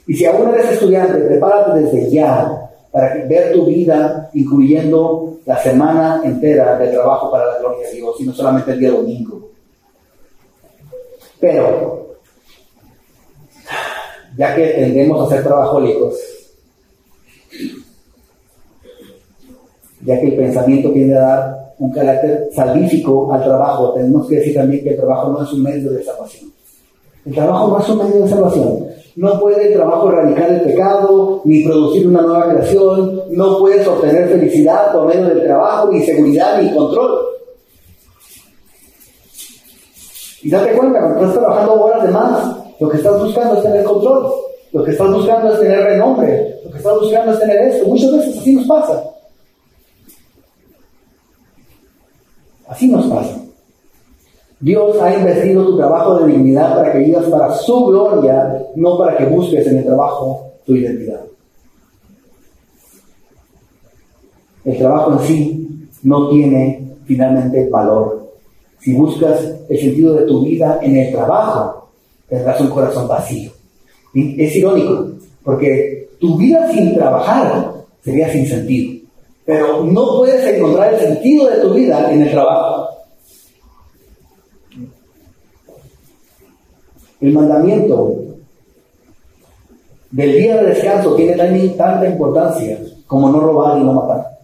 Y 0.08 0.14
si 0.14 0.26
aún 0.26 0.48
eres 0.54 0.72
estudiante, 0.72 1.20
prepárate 1.20 1.82
desde 1.82 2.12
ya 2.12 2.72
para 2.94 3.26
ver 3.26 3.52
tu 3.52 3.66
vida 3.66 4.30
incluyendo 4.34 5.38
la 5.46 5.58
semana 5.62 6.22
entera 6.24 6.78
de 6.78 6.88
trabajo 6.88 7.30
para 7.30 7.46
la 7.48 7.60
gloria 7.60 7.90
de 7.90 7.96
Dios 7.96 8.16
y 8.20 8.24
no 8.24 8.32
solamente 8.32 8.72
el 8.72 8.80
día 8.80 8.92
domingo. 8.92 9.50
Pero, 11.42 12.11
ya 14.38 14.56
que 14.56 14.68
tendemos 14.68 15.26
a 15.26 15.36
ser 15.36 15.44
trabajólicos, 15.44 16.16
ya 20.04 20.20
que 20.20 20.28
el 20.28 20.36
pensamiento 20.36 20.92
tiende 20.92 21.18
a 21.18 21.22
dar 21.22 21.74
un 21.80 21.92
carácter 21.92 22.50
salvífico 22.54 23.34
al 23.34 23.44
trabajo, 23.44 23.94
tenemos 23.94 24.28
que 24.28 24.36
decir 24.36 24.56
también 24.56 24.84
que 24.84 24.92
el 24.92 24.98
trabajo 24.98 25.32
no 25.32 25.44
es 25.44 25.52
un 25.52 25.64
medio 25.64 25.92
de 25.92 26.04
salvación. 26.04 26.52
El 27.26 27.34
trabajo 27.34 27.68
no 27.68 27.80
es 27.80 27.90
un 27.90 27.98
medio 27.98 28.24
de 28.24 28.30
salvación. 28.30 28.88
No 29.16 29.40
puede 29.40 29.68
el 29.68 29.74
trabajo 29.74 30.10
erradicar 30.10 30.52
el 30.52 30.62
pecado, 30.62 31.42
ni 31.44 31.64
producir 31.64 32.08
una 32.08 32.22
nueva 32.22 32.50
creación. 32.50 33.24
No 33.32 33.60
puedes 33.60 33.86
obtener 33.86 34.30
felicidad 34.30 34.92
por 34.94 35.08
medio 35.08 35.26
del 35.26 35.44
trabajo, 35.44 35.92
ni 35.92 36.04
seguridad, 36.04 36.62
ni 36.62 36.74
control. 36.74 37.20
Y 40.44 40.50
date 40.50 40.76
cuenta, 40.76 41.00
cuando 41.00 41.20
estás 41.20 41.40
trabajando 41.40 41.84
horas 41.84 42.04
de 42.04 42.12
más, 42.12 42.61
lo 42.82 42.90
que 42.90 42.98
estás 42.98 43.22
buscando 43.22 43.58
es 43.58 43.64
tener 43.64 43.84
control. 43.84 44.34
Lo 44.72 44.84
que 44.84 44.92
estás 44.92 45.14
buscando 45.14 45.54
es 45.54 45.60
tener 45.60 45.84
renombre. 45.84 46.60
Lo 46.66 46.72
que 46.72 46.78
estás 46.78 47.00
buscando 47.00 47.32
es 47.32 47.40
tener 47.40 47.60
esto. 47.60 47.88
Muchas 47.88 48.12
veces 48.12 48.38
así 48.40 48.56
nos 48.56 48.66
pasa. 48.66 49.04
Así 52.68 52.88
nos 52.88 53.06
pasa. 53.06 53.38
Dios 54.60 55.00
ha 55.00 55.14
invertido 55.14 55.64
tu 55.64 55.78
trabajo 55.78 56.20
de 56.20 56.32
dignidad 56.32 56.76
para 56.76 56.92
que 56.92 56.98
vivas 57.00 57.26
para 57.26 57.54
su 57.54 57.86
gloria, 57.86 58.66
no 58.76 58.98
para 58.98 59.16
que 59.16 59.26
busques 59.26 59.68
en 59.68 59.78
el 59.78 59.86
trabajo 59.86 60.52
tu 60.66 60.76
identidad. 60.76 61.22
El 64.66 64.78
trabajo 64.80 65.14
en 65.14 65.20
sí 65.20 65.88
no 66.02 66.30
tiene 66.30 66.96
finalmente 67.06 67.70
valor. 67.70 68.32
Si 68.80 68.96
buscas 68.96 69.40
el 69.70 69.80
sentido 69.80 70.16
de 70.16 70.26
tu 70.26 70.44
vida 70.44 70.80
en 70.82 70.98
el 70.98 71.12
trabajo, 71.14 71.81
tendrás 72.32 72.62
un 72.62 72.70
corazón 72.70 73.10
vacío. 73.10 73.52
Y 74.14 74.42
es 74.42 74.56
irónico, 74.56 75.06
porque 75.44 76.12
tu 76.18 76.38
vida 76.38 76.72
sin 76.72 76.96
trabajar 76.96 77.74
sería 78.02 78.32
sin 78.32 78.48
sentido. 78.48 79.02
Pero 79.46 79.84
no 79.84 80.18
puedes 80.18 80.56
encontrar 80.56 80.94
el 80.94 81.00
sentido 81.02 81.50
de 81.50 81.58
tu 81.58 81.74
vida 81.74 82.10
en 82.10 82.22
el 82.22 82.32
trabajo. 82.32 82.88
El 87.20 87.34
mandamiento 87.34 88.16
del 90.12 90.32
día 90.38 90.56
de 90.56 90.70
descanso 90.70 91.16
tiene 91.16 91.36
tanta 91.36 92.08
importancia 92.08 92.80
como 93.08 93.30
no 93.30 93.42
robar 93.42 93.78
y 93.78 93.84
no 93.84 93.92
matar. 93.92 94.40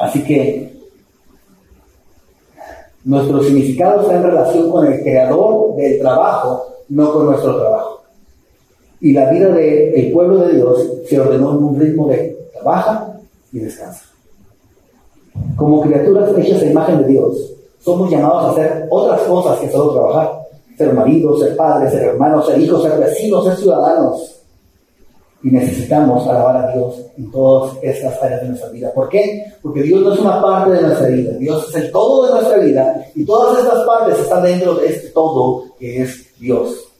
Así 0.00 0.24
que 0.24 0.69
nuestro 3.04 3.42
significado 3.42 4.02
está 4.02 4.16
en 4.16 4.22
relación 4.22 4.70
con 4.70 4.86
el 4.86 5.00
creador 5.02 5.76
del 5.76 6.00
trabajo, 6.00 6.66
no 6.88 7.12
con 7.12 7.26
nuestro 7.26 7.56
trabajo. 7.56 8.02
Y 9.00 9.12
la 9.12 9.30
vida 9.30 9.48
del 9.48 10.12
pueblo 10.12 10.38
de 10.38 10.56
Dios 10.56 10.86
se 11.08 11.18
ordenó 11.18 11.52
en 11.52 11.64
un 11.64 11.80
ritmo 11.80 12.08
de 12.08 12.38
trabaja 12.52 13.18
y 13.52 13.60
descansa. 13.60 14.04
Como 15.56 15.80
criaturas 15.80 16.36
hechas 16.36 16.62
a 16.62 16.66
imagen 16.66 16.98
de 17.02 17.08
Dios, 17.08 17.52
somos 17.80 18.10
llamados 18.10 18.44
a 18.44 18.50
hacer 18.50 18.86
otras 18.90 19.22
cosas 19.22 19.58
que 19.58 19.70
solo 19.70 19.92
trabajar. 19.92 20.40
Ser 20.76 20.92
maridos, 20.92 21.40
ser 21.40 21.56
padres, 21.56 21.92
ser 21.92 22.02
hermanos, 22.02 22.46
ser 22.46 22.60
hijos, 22.60 22.82
ser 22.82 22.98
vecinos, 22.98 23.44
ser 23.44 23.56
ciudadanos. 23.56 24.39
Y 25.42 25.50
necesitamos 25.50 26.26
alabar 26.28 26.56
a 26.56 26.72
Dios 26.72 27.00
en 27.16 27.30
todas 27.30 27.76
estas 27.82 28.22
áreas 28.22 28.42
de 28.42 28.48
nuestra 28.48 28.68
vida. 28.70 28.92
¿Por 28.94 29.08
qué? 29.08 29.44
Porque 29.62 29.82
Dios 29.82 30.02
no 30.02 30.12
es 30.12 30.20
una 30.20 30.42
parte 30.42 30.72
de 30.72 30.82
nuestra 30.82 31.08
vida. 31.08 31.32
Dios 31.38 31.68
es 31.68 31.76
el 31.76 31.90
todo 31.90 32.26
de 32.26 32.32
nuestra 32.32 32.58
vida. 32.58 33.06
Y 33.14 33.24
todas 33.24 33.58
estas 33.58 33.84
partes 33.84 34.18
están 34.18 34.42
dentro 34.42 34.74
de 34.74 34.88
este 34.88 35.08
todo 35.08 35.64
que 35.78 36.02
es 36.02 36.38
Dios. 36.38 36.90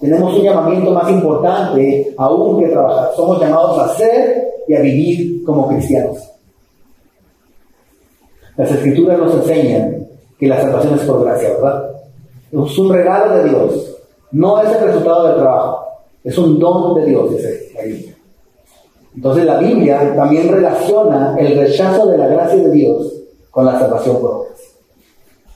Tenemos 0.00 0.34
un 0.34 0.42
llamamiento 0.42 0.92
más 0.92 1.10
importante 1.10 2.14
aún 2.16 2.58
que 2.58 2.68
trabajar. 2.68 3.10
Somos 3.14 3.38
llamados 3.38 3.78
a 3.78 3.94
ser 3.96 4.48
y 4.66 4.74
a 4.74 4.80
vivir 4.80 5.44
como 5.44 5.68
cristianos. 5.68 6.18
Las 8.56 8.70
escrituras 8.70 9.18
nos 9.18 9.34
enseñan 9.34 10.06
que 10.38 10.46
la 10.46 10.60
salvación 10.60 10.94
es 10.94 11.02
por 11.02 11.22
gracia, 11.24 11.50
¿verdad? 11.50 11.90
Es 12.50 12.78
un 12.78 12.92
regalo 12.92 13.36
de 13.36 13.48
Dios. 13.48 13.96
No 14.32 14.60
es 14.62 14.70
el 14.70 14.84
resultado 14.84 15.26
del 15.26 15.36
trabajo. 15.36 15.79
Es 16.22 16.36
un 16.36 16.58
don 16.58 16.94
de 16.94 17.06
Dios, 17.06 17.30
dice 17.30 17.72
la 17.74 17.82
Biblia. 17.82 18.14
Entonces 19.14 19.44
la 19.44 19.58
Biblia 19.58 20.14
también 20.14 20.48
relaciona 20.48 21.36
el 21.38 21.58
rechazo 21.58 22.06
de 22.06 22.18
la 22.18 22.28
gracia 22.28 22.62
de 22.62 22.70
Dios 22.70 23.12
con 23.50 23.64
la 23.66 23.78
salvación 23.78 24.20
por 24.20 24.30
obras. 24.30 24.60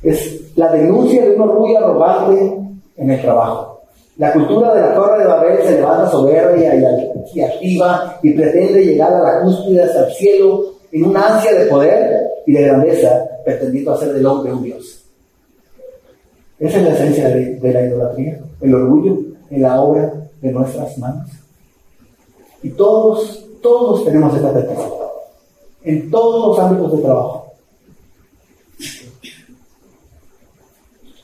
Es 0.03 0.57
la 0.57 0.73
denuncia 0.73 1.25
de 1.25 1.37
un 1.37 1.43
orgullo 1.43 1.79
arrogante 1.79 2.59
en 2.97 3.11
el 3.11 3.21
trabajo. 3.21 3.81
La 4.17 4.33
cultura 4.33 4.75
de 4.75 4.81
la 4.81 4.95
Torre 4.95 5.23
de 5.23 5.27
Babel 5.27 5.59
se 5.65 5.75
levanta 5.77 6.11
soberbia 6.11 6.75
y, 7.35 7.41
activa 7.41 8.19
y 8.23 8.33
pretende 8.33 8.85
llegar 8.85 9.13
a 9.13 9.23
la 9.23 9.43
cúspide 9.43 9.83
hasta 9.83 10.07
el 10.07 10.13
cielo 10.13 10.65
en 10.93 11.05
una 11.05 11.35
ansia 11.35 11.53
de 11.53 11.67
poder 11.67 12.31
y 12.47 12.53
de 12.53 12.63
grandeza, 12.63 13.25
pretendiendo 13.45 13.93
hacer 13.93 14.13
del 14.13 14.27
hombre 14.27 14.53
un 14.53 14.63
Dios. 14.63 15.05
Esa 16.61 16.79
es 16.79 16.85
la 16.85 16.91
esencia 16.91 17.29
de, 17.29 17.73
la 17.73 17.83
idolatría, 17.83 18.39
el 18.61 18.75
orgullo 18.75 19.19
en 19.51 19.63
la 19.63 19.81
obra 19.81 20.13
de 20.45 20.53
nuestras 20.53 20.99
manos. 20.99 21.31
Y 22.63 22.71
todos, 22.71 23.47
todos 23.63 24.05
tenemos 24.05 24.37
esta 24.37 24.53
tendencia, 24.53 24.89
en 25.83 26.11
todos 26.11 26.49
los 26.49 26.67
ámbitos 26.67 26.97
de 26.97 27.03
trabajo. 27.03 27.47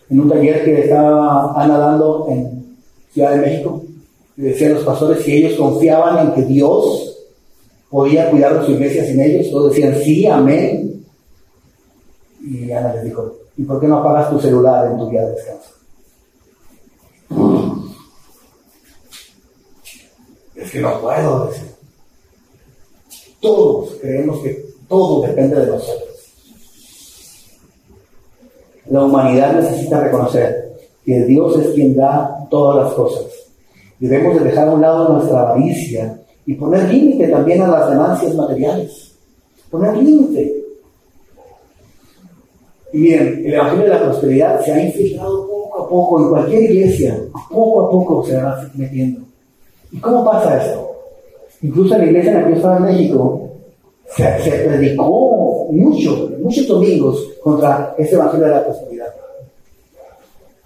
En 0.09 0.21
un 0.21 0.29
taller 0.29 0.65
que 0.65 0.81
estaba 0.81 1.53
Ana 1.63 1.79
dando 1.79 2.27
en 2.31 2.77
Ciudad 3.13 3.33
de 3.33 3.43
México, 3.43 3.83
decían 4.37 4.75
los 4.75 4.85
pastores 4.85 5.23
si 5.23 5.35
ellos 5.35 5.59
confiaban 5.59 6.27
en 6.27 6.35
que 6.35 6.43
Dios 6.43 7.17
podía 7.91 8.31
cuidar 8.31 8.59
de 8.59 8.67
su 8.67 8.73
iglesia 8.73 9.05
sin 9.05 9.21
ellos, 9.21 9.51
todos 9.51 9.71
decían 9.71 9.95
sí, 10.03 10.27
amén. 10.27 11.05
Y 12.43 12.73
Ana 12.73 12.95
les 12.95 13.05
dijo, 13.05 13.35
¿Y 13.57 13.65
por 13.65 13.79
qué 13.79 13.87
no 13.87 13.99
apagas 13.99 14.31
tu 14.31 14.41
celular 14.41 14.91
en 14.91 14.99
tu 14.99 15.11
día 15.11 15.27
de 15.27 15.33
descanso? 15.33 15.80
Que 20.71 20.81
no 20.81 21.01
puedo 21.01 21.47
decir. 21.47 21.71
Todos 23.41 23.97
creemos 24.01 24.41
que 24.41 24.65
todo 24.89 25.27
depende 25.27 25.57
de 25.57 25.67
nosotros. 25.67 26.09
La 28.87 29.05
humanidad 29.05 29.55
necesita 29.55 30.01
reconocer 30.01 30.79
que 31.05 31.25
Dios 31.25 31.59
es 31.59 31.69
quien 31.75 31.97
da 31.97 32.47
todas 32.51 32.85
las 32.85 32.95
cosas. 32.95 33.25
Debemos 33.99 34.39
de 34.39 34.45
dejar 34.45 34.69
a 34.69 34.73
un 34.73 34.81
lado 34.81 35.13
nuestra 35.15 35.43
avaricia 35.43 36.21
y 36.47 36.55
poner 36.55 36.89
límite 36.93 37.29
también 37.29 37.63
a 37.63 37.69
las 37.69 37.89
ganancias 37.89 38.35
materiales. 38.35 39.15
Poner 39.71 39.97
límite. 39.97 40.57
Y 42.93 42.99
miren, 42.99 43.47
el 43.47 43.55
Evangelio 43.55 43.85
de 43.85 43.91
la 43.91 44.03
Prosperidad 44.03 44.65
se 44.65 44.73
ha 44.73 44.85
infiltrado 44.85 45.47
poco 45.47 45.79
a 45.79 45.89
poco 45.89 46.21
en 46.21 46.29
cualquier 46.31 46.63
iglesia, 46.63 47.19
poco 47.49 47.87
a 47.87 47.91
poco 47.91 48.27
se 48.27 48.37
va 48.37 48.71
metiendo. 48.75 49.30
¿Y 49.93 49.99
cómo 49.99 50.25
pasa 50.25 50.65
esto? 50.65 50.91
Incluso 51.63 51.95
en 51.95 52.01
la 52.01 52.07
iglesia 52.07 52.31
en 52.31 52.37
la 52.37 52.45
que 52.45 52.51
yo 52.51 52.57
estaba 52.57 52.77
en 52.79 52.83
México, 52.85 53.51
se, 54.17 54.51
predicó 54.67 55.69
mucho, 55.71 56.31
muchos 56.43 56.67
domingos 56.67 57.29
contra 57.43 57.95
este 57.99 58.15
Evangelio 58.15 58.47
de 58.47 58.53
la 58.53 58.65
Prosperidad. 58.65 59.15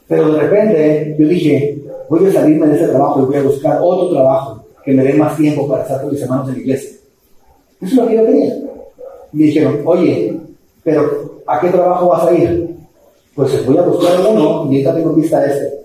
Pero 0.06 0.32
de 0.32 0.40
repente 0.40 1.16
yo 1.18 1.28
dije, 1.28 1.78
voy 2.08 2.26
a 2.26 2.32
salirme 2.32 2.66
de 2.68 2.76
ese 2.76 2.88
trabajo 2.88 3.22
y 3.22 3.24
voy 3.24 3.36
a 3.36 3.42
buscar 3.42 3.78
otro 3.82 4.10
trabajo 4.10 4.64
que 4.84 4.92
me 4.92 5.02
dé 5.02 5.14
más 5.14 5.36
tiempo 5.36 5.66
para 5.66 5.82
estar 5.82 6.00
con 6.00 6.12
mis 6.12 6.22
hermanos 6.22 6.48
en 6.48 6.54
la 6.54 6.60
iglesia. 6.60 6.90
Eso 7.80 7.92
es 7.92 7.94
lo 7.94 8.06
que 8.06 8.16
yo 8.16 8.26
quería. 8.26 8.56
Me 9.32 9.44
dijeron, 9.44 9.80
oye, 9.84 10.40
pero 10.82 11.42
¿a 11.46 11.60
qué 11.60 11.68
trabajo 11.68 12.08
vas 12.08 12.28
a 12.28 12.34
ir? 12.34 12.76
Pues 13.34 13.66
voy 13.66 13.76
a 13.78 13.82
buscar 13.82 14.20
uno 14.20 14.66
y 14.70 14.76
ahorita 14.76 14.94
tengo 14.94 15.12
vista 15.14 15.44
este. 15.44 15.83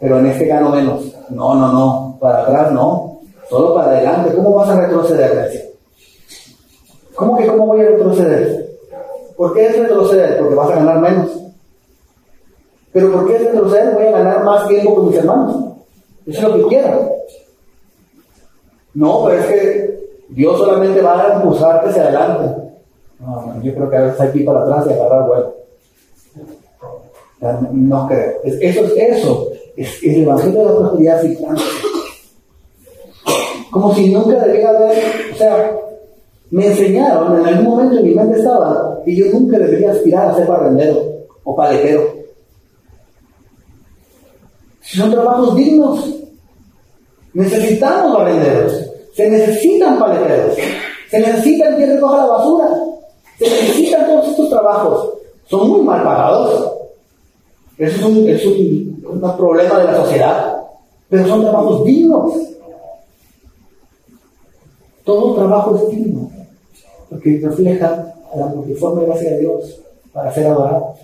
Pero 0.00 0.18
en 0.18 0.26
este 0.26 0.46
gano 0.46 0.70
menos. 0.70 1.12
No, 1.30 1.54
no, 1.54 1.72
no. 1.72 2.18
Para 2.20 2.42
atrás 2.42 2.72
no. 2.72 3.20
Solo 3.48 3.74
para 3.74 3.92
adelante. 3.92 4.34
¿Cómo 4.34 4.54
vas 4.54 4.68
a 4.68 4.80
retroceder? 4.80 5.74
¿Cómo 7.14 7.36
que 7.36 7.46
cómo 7.46 7.66
voy 7.66 7.80
a 7.80 7.90
retroceder? 7.90 8.76
¿Por 9.36 9.54
qué 9.54 9.66
es 9.66 9.78
retroceder? 9.78 10.38
Porque 10.38 10.54
vas 10.54 10.70
a 10.70 10.76
ganar 10.76 11.00
menos. 11.00 11.30
Pero 12.92 13.12
¿por 13.12 13.26
qué 13.26 13.36
es 13.36 13.44
retroceder? 13.44 13.94
Voy 13.94 14.06
a 14.06 14.10
ganar 14.10 14.44
más 14.44 14.68
tiempo 14.68 14.94
con 14.94 15.08
mis 15.08 15.18
hermanos. 15.18 15.56
Eso 16.26 16.40
es 16.40 16.48
lo 16.48 16.56
que 16.56 16.74
quiero. 16.74 17.12
No, 18.94 19.24
pero 19.24 19.40
es 19.40 19.46
que 19.46 20.08
Dios 20.28 20.58
solamente 20.58 21.00
va 21.02 21.22
a 21.22 21.36
impulsarte 21.36 21.90
hacia 21.90 22.02
adelante. 22.02 22.62
No, 23.20 23.62
yo 23.62 23.74
creo 23.74 23.90
que 23.90 23.96
a 23.96 24.02
veces 24.02 24.20
hay 24.20 24.32
que 24.32 24.38
ir 24.38 24.46
para 24.46 24.62
atrás 24.62 24.86
y 24.88 24.92
agarrar 24.92 25.26
vuelo. 25.26 25.54
No 27.72 28.08
creo. 28.08 28.40
Eso 28.44 28.84
es 28.84 28.92
eso. 28.96 29.48
Es, 29.76 30.02
el 30.02 30.22
Evangelio 30.22 30.60
de 30.60 30.64
la 30.64 30.78
prosperidad 30.78 31.20
filtrante. 31.22 31.62
Como 33.70 33.94
si 33.94 34.10
nunca 34.10 34.44
debiera 34.44 34.70
haber, 34.70 35.04
o 35.32 35.36
sea, 35.36 35.76
me 36.50 36.66
enseñaron, 36.66 37.40
en 37.40 37.46
algún 37.46 37.64
momento 37.64 37.98
en 37.98 38.04
mi 38.04 38.14
mente 38.14 38.38
estaba, 38.38 39.00
que 39.04 39.14
yo 39.14 39.26
nunca 39.26 39.58
debería 39.58 39.92
aspirar 39.92 40.28
a 40.28 40.34
ser 40.34 40.46
barrendero 40.46 41.02
o 41.44 41.54
paletero. 41.54 42.14
Si 44.80 44.96
son 44.98 45.10
trabajos 45.10 45.56
dignos, 45.56 46.14
necesitamos 47.34 48.16
barrenderos, 48.16 48.86
se 49.14 49.28
necesitan 49.28 49.98
paleteros, 49.98 50.56
se 51.10 51.18
necesita 51.18 51.74
quien 51.76 51.90
recoja 51.90 52.18
la 52.18 52.26
basura, 52.26 52.68
se 53.38 53.44
necesitan 53.44 54.06
todos 54.06 54.28
estos 54.28 54.48
trabajos. 54.48 55.12
Son 55.46 55.68
muy 55.68 55.82
mal 55.82 56.02
pagados. 56.02 56.75
Eso 57.78 57.96
es 57.96 58.04
un, 58.04 58.28
es 58.28 58.46
un, 58.46 59.36
problema 59.36 59.78
de 59.78 59.84
la 59.84 59.96
sociedad. 59.96 60.62
Pero 61.08 61.26
son 61.28 61.42
trabajos 61.42 61.84
dignos. 61.84 62.32
Todo 65.04 65.34
trabajo 65.34 65.76
es 65.76 65.88
digno. 65.90 66.30
Porque 67.10 67.40
refleja 67.42 68.14
la 68.34 68.46
multiforme 68.46 69.06
gracia 69.06 69.30
de 69.30 69.40
Dios 69.40 69.80
para 70.12 70.32
ser 70.32 70.46
adorado. 70.46 70.94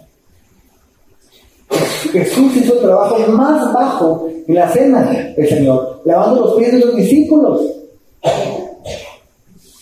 Jesús 2.12 2.56
hizo 2.56 2.74
el 2.74 2.80
trabajo 2.80 3.18
más 3.32 3.72
bajo 3.72 4.28
en 4.46 4.54
la 4.54 4.68
cena 4.68 5.02
del 5.36 5.48
Señor, 5.48 6.02
lavando 6.04 6.40
los 6.40 6.54
pies 6.54 6.72
de 6.72 6.80
los 6.80 6.96
discípulos. 6.96 7.60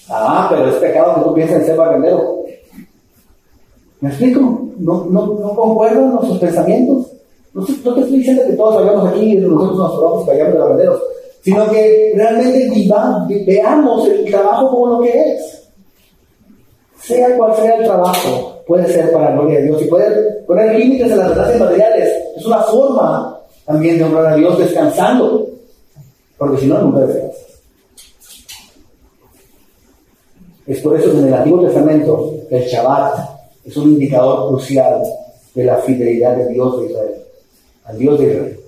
Ah, 0.09 0.47
pero 0.51 0.69
es 0.69 0.75
pecado 0.77 1.15
que 1.15 1.21
tú 1.23 1.35
pienses 1.35 1.57
en 1.59 1.67
ser 1.67 1.77
barrendero. 1.77 2.40
¿Me 4.01 4.09
explico? 4.09 4.41
No, 4.79 5.07
no, 5.11 5.27
no 5.27 5.55
concuerdo 5.55 6.01
con 6.01 6.15
nuestros 6.15 6.39
pensamientos. 6.39 7.07
No, 7.53 7.65
te 7.65 7.73
estoy 7.73 8.19
diciendo 8.19 8.43
que 8.47 8.53
todos 8.55 8.77
salgamos 8.77 9.09
aquí 9.09 9.33
y 9.33 9.37
nosotros 9.37 9.77
nos 9.77 9.93
probamos 9.93 10.29
y 10.29 10.37
de 10.37 10.59
barrenderos, 10.59 11.03
sino 11.43 11.71
que 11.71 12.13
realmente 12.15 13.45
veamos 13.47 14.09
el 14.09 14.31
trabajo 14.31 14.71
como 14.71 14.87
lo 14.87 15.01
que 15.01 15.11
es. 15.11 15.69
Sea 17.03 17.37
cual 17.37 17.57
sea 17.57 17.77
el 17.77 17.85
trabajo, 17.85 18.63
puede 18.67 18.87
ser 18.87 19.11
para 19.11 19.31
la 19.31 19.37
gloria 19.37 19.59
de 19.59 19.65
Dios 19.65 19.83
y 19.83 19.87
poder 19.87 20.45
poner 20.47 20.79
límites 20.79 21.13
a 21.13 21.17
las 21.17 21.31
relaciones 21.31 21.61
materiales. 21.61 22.09
Es 22.37 22.47
una 22.47 22.59
forma 22.59 23.41
también 23.67 23.99
de 23.99 24.05
honrar 24.05 24.27
a 24.27 24.37
Dios 24.37 24.59
descansando, 24.59 25.47
porque 26.39 26.61
si 26.61 26.67
no, 26.67 26.79
nunca 26.79 27.01
descansas. 27.01 27.47
Es 30.67 30.81
por 30.81 30.97
eso 30.97 31.11
que 31.11 31.19
en 31.19 31.27
el 31.27 31.35
Antiguo 31.35 31.63
Testamento 31.63 32.35
el 32.49 32.65
Shabbat 32.65 33.40
es 33.71 33.77
un 33.77 33.93
indicador 33.93 34.49
crucial 34.49 35.01
de 35.55 35.65
la 35.65 35.77
fidelidad 35.77 36.37
de 36.37 36.49
Dios 36.49 36.81
de 36.81 36.87
Israel, 36.87 37.23
al 37.85 37.99
Dios 37.99 38.19
de 38.19 38.27
Israel. 38.27 38.61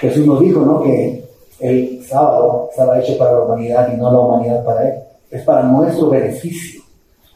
Jesús 0.00 0.26
nos 0.26 0.40
dijo, 0.40 0.60
¿no? 0.60 0.82
Que 0.82 1.24
el 1.60 2.04
sábado 2.04 2.68
estaba 2.70 3.00
hecho 3.00 3.16
para 3.16 3.32
la 3.32 3.44
humanidad 3.44 3.90
y 3.92 3.96
no 3.96 4.12
la 4.12 4.18
humanidad 4.18 4.64
para 4.64 4.86
él. 4.86 4.94
Es 5.30 5.42
para 5.44 5.62
nuestro 5.62 6.10
beneficio. 6.10 6.82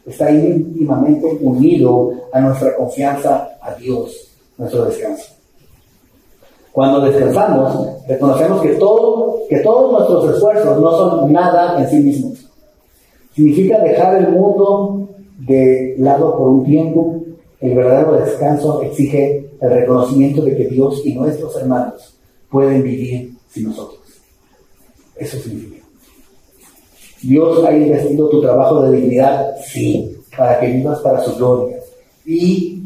Está 0.05 0.31
íntimamente 0.31 1.27
unido 1.41 2.13
a 2.31 2.41
nuestra 2.41 2.77
confianza 2.77 3.57
a 3.61 3.75
Dios, 3.75 4.29
nuestro 4.59 4.85
descanso. 4.85 5.33
Cuando 6.73 7.01
descansamos, 7.01 8.07
reconocemos 8.07 8.61
que, 8.61 8.75
todo, 8.75 9.39
que 9.49 9.61
todos 9.61 9.93
nuestros 9.93 10.35
esfuerzos 10.35 10.79
no 10.79 10.91
son 10.91 11.33
nada 11.33 11.81
en 11.81 11.89
sí 11.89 11.97
mismos. 12.01 12.47
Significa 13.35 13.79
dejar 13.79 14.17
el 14.17 14.29
mundo 14.29 15.07
de 15.39 15.95
lado 15.99 16.37
por 16.37 16.49
un 16.49 16.65
tiempo, 16.65 17.23
el 17.61 17.75
verdadero 17.75 18.13
descanso 18.13 18.83
exige 18.83 19.51
el 19.61 19.71
reconocimiento 19.71 20.43
de 20.43 20.57
que 20.57 20.69
Dios 20.69 21.03
y 21.05 21.15
nuestros 21.15 21.57
hermanos 21.57 22.19
pueden 22.51 22.83
vivir 22.83 23.33
sin 23.49 23.69
nosotros. 23.69 24.01
Eso 25.17 25.39
significa. 25.39 25.85
Dios 27.23 27.65
ha 27.65 27.77
investido 27.77 28.29
tu 28.29 28.41
trabajo 28.41 28.83
de 28.83 28.97
dignidad, 28.99 29.57
sí, 29.67 30.17
para 30.37 30.61
que 30.61 30.69
vivas 30.69 31.01
para 31.01 31.23
su 31.23 31.35
gloria. 31.37 31.79
Y 32.25 32.83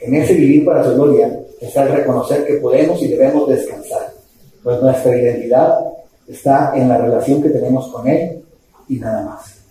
en 0.00 0.14
ese 0.14 0.34
vivir 0.34 0.64
para 0.64 0.84
su 0.84 0.94
gloria 0.94 1.40
está 1.60 1.84
el 1.84 1.92
reconocer 1.92 2.46
que 2.46 2.54
podemos 2.54 3.02
y 3.02 3.08
debemos 3.08 3.48
descansar, 3.48 4.12
pues 4.62 4.80
nuestra 4.80 5.16
identidad 5.16 5.78
está 6.28 6.72
en 6.76 6.88
la 6.88 6.98
relación 6.98 7.42
que 7.42 7.50
tenemos 7.50 7.88
con 7.88 8.06
Él 8.08 8.42
y 8.88 8.96
nada 8.96 9.24
más. 9.24 9.61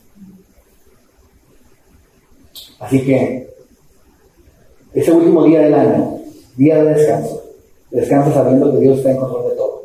Así 2.81 3.05
que 3.05 3.47
ese 4.93 5.11
último 5.11 5.45
día 5.45 5.61
del 5.61 5.73
año, 5.73 6.17
día 6.57 6.83
de 6.83 6.93
descanso, 6.95 7.43
descansa 7.91 8.33
sabiendo 8.33 8.71
que 8.71 8.79
Dios 8.79 8.97
está 8.97 9.11
en 9.11 9.17
control 9.17 9.49
de 9.49 9.55
todo. 9.55 9.83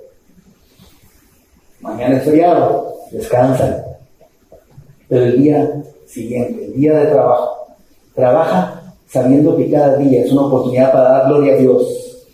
Mañana 1.81 2.17
es 2.17 2.25
feriado, 2.25 2.95
descansa. 3.13 3.85
Pero 5.09 5.27
el 5.27 5.43
día 5.43 5.83
siguiente, 6.07 6.65
el 6.65 6.73
día 6.73 6.99
de 6.99 7.07
trabajo, 7.07 7.67
trabaja 8.15 8.83
sabiendo 9.07 9.57
que 9.57 9.71
cada 9.71 9.97
día 9.97 10.25
es 10.25 10.33
una 10.33 10.47
oportunidad 10.47 10.91
para 10.91 11.11
dar 11.11 11.29
gloria 11.29 11.53
a 11.53 11.57
Dios 11.59 12.27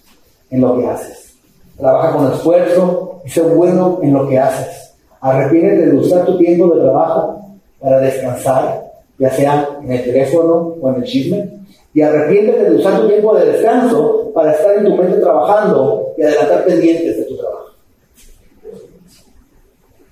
en 0.50 0.60
lo 0.60 0.78
que 0.78 0.86
haces. 0.86 1.34
Trabaja 1.76 2.16
con 2.16 2.32
esfuerzo 2.32 3.20
y 3.24 3.30
sé 3.30 3.42
bueno 3.42 3.98
en 4.02 4.12
lo 4.12 4.28
que 4.28 4.38
haces. 4.38 4.94
Arrepiéntete 5.20 5.90
de 5.90 5.96
usar 5.96 6.24
tu 6.24 6.38
tiempo 6.38 6.74
de 6.74 6.80
trabajo 6.80 7.40
para 7.80 7.98
descansar, 7.98 8.81
ya 9.22 9.30
sea 9.30 9.78
en 9.80 9.92
el 9.92 10.02
teléfono 10.02 10.74
o 10.80 10.88
en 10.88 10.96
el 10.96 11.04
chisme. 11.04 11.48
Y 11.94 12.02
arrepiéntete 12.02 12.70
de 12.70 12.76
usar 12.76 13.00
tu 13.00 13.06
tiempo 13.06 13.36
de 13.36 13.52
descanso 13.52 14.32
para 14.34 14.50
estar 14.50 14.76
en 14.78 14.84
tu 14.84 14.96
mente 14.96 15.18
trabajando 15.18 16.08
y 16.18 16.22
adelantar 16.22 16.64
pendientes 16.64 17.18
de 17.18 17.24
tu 17.26 17.36
trabajo. 17.36 17.66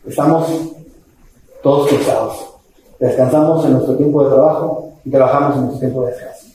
Estamos 0.06 0.48
todos 1.60 1.90
cansados. 1.90 2.54
Descansamos 3.00 3.64
en 3.64 3.72
nuestro 3.72 3.96
tiempo 3.96 4.22
de 4.22 4.30
trabajo 4.30 4.92
y 5.04 5.10
trabajamos 5.10 5.56
en 5.56 5.62
nuestro 5.62 5.80
tiempo 5.80 6.04
de 6.04 6.12
descanso. 6.12 6.46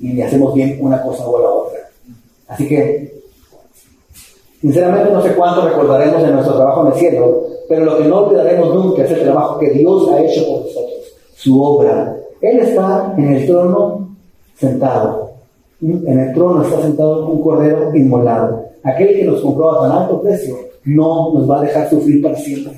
Y 0.00 0.22
hacemos 0.22 0.54
bien 0.54 0.78
una 0.80 1.02
cosa 1.02 1.26
o 1.26 1.42
la 1.42 1.48
otra. 1.48 1.80
Así 2.46 2.68
que, 2.68 3.13
sinceramente 4.64 5.12
no 5.12 5.22
sé 5.22 5.34
cuánto 5.34 5.68
recordaremos 5.68 6.22
de 6.22 6.30
nuestro 6.30 6.56
trabajo 6.56 6.86
en 6.86 6.92
el 6.94 6.98
cielo, 6.98 7.42
pero 7.68 7.84
lo 7.84 7.98
que 7.98 8.04
no 8.04 8.20
olvidaremos 8.20 8.74
nunca 8.74 9.04
es 9.04 9.10
el 9.10 9.20
trabajo 9.20 9.58
que 9.58 9.68
Dios 9.72 10.08
ha 10.08 10.22
hecho 10.22 10.46
por 10.46 10.62
nosotros, 10.62 11.14
su 11.34 11.62
obra. 11.62 12.16
Él 12.40 12.60
está 12.60 13.12
en 13.18 13.34
el 13.34 13.46
trono 13.46 14.08
sentado. 14.56 15.32
En 15.82 16.18
el 16.18 16.32
trono 16.32 16.62
está 16.62 16.80
sentado 16.80 17.26
un 17.26 17.42
cordero 17.42 17.94
inmolado. 17.94 18.64
Aquel 18.82 19.08
que 19.08 19.24
nos 19.24 19.42
compró 19.42 19.70
a 19.70 19.82
tan 19.82 19.98
alto 19.98 20.22
precio 20.22 20.56
no 20.84 21.34
nos 21.34 21.50
va 21.50 21.58
a 21.58 21.64
dejar 21.64 21.90
sufrir 21.90 22.22
para 22.22 22.36
siempre. 22.36 22.72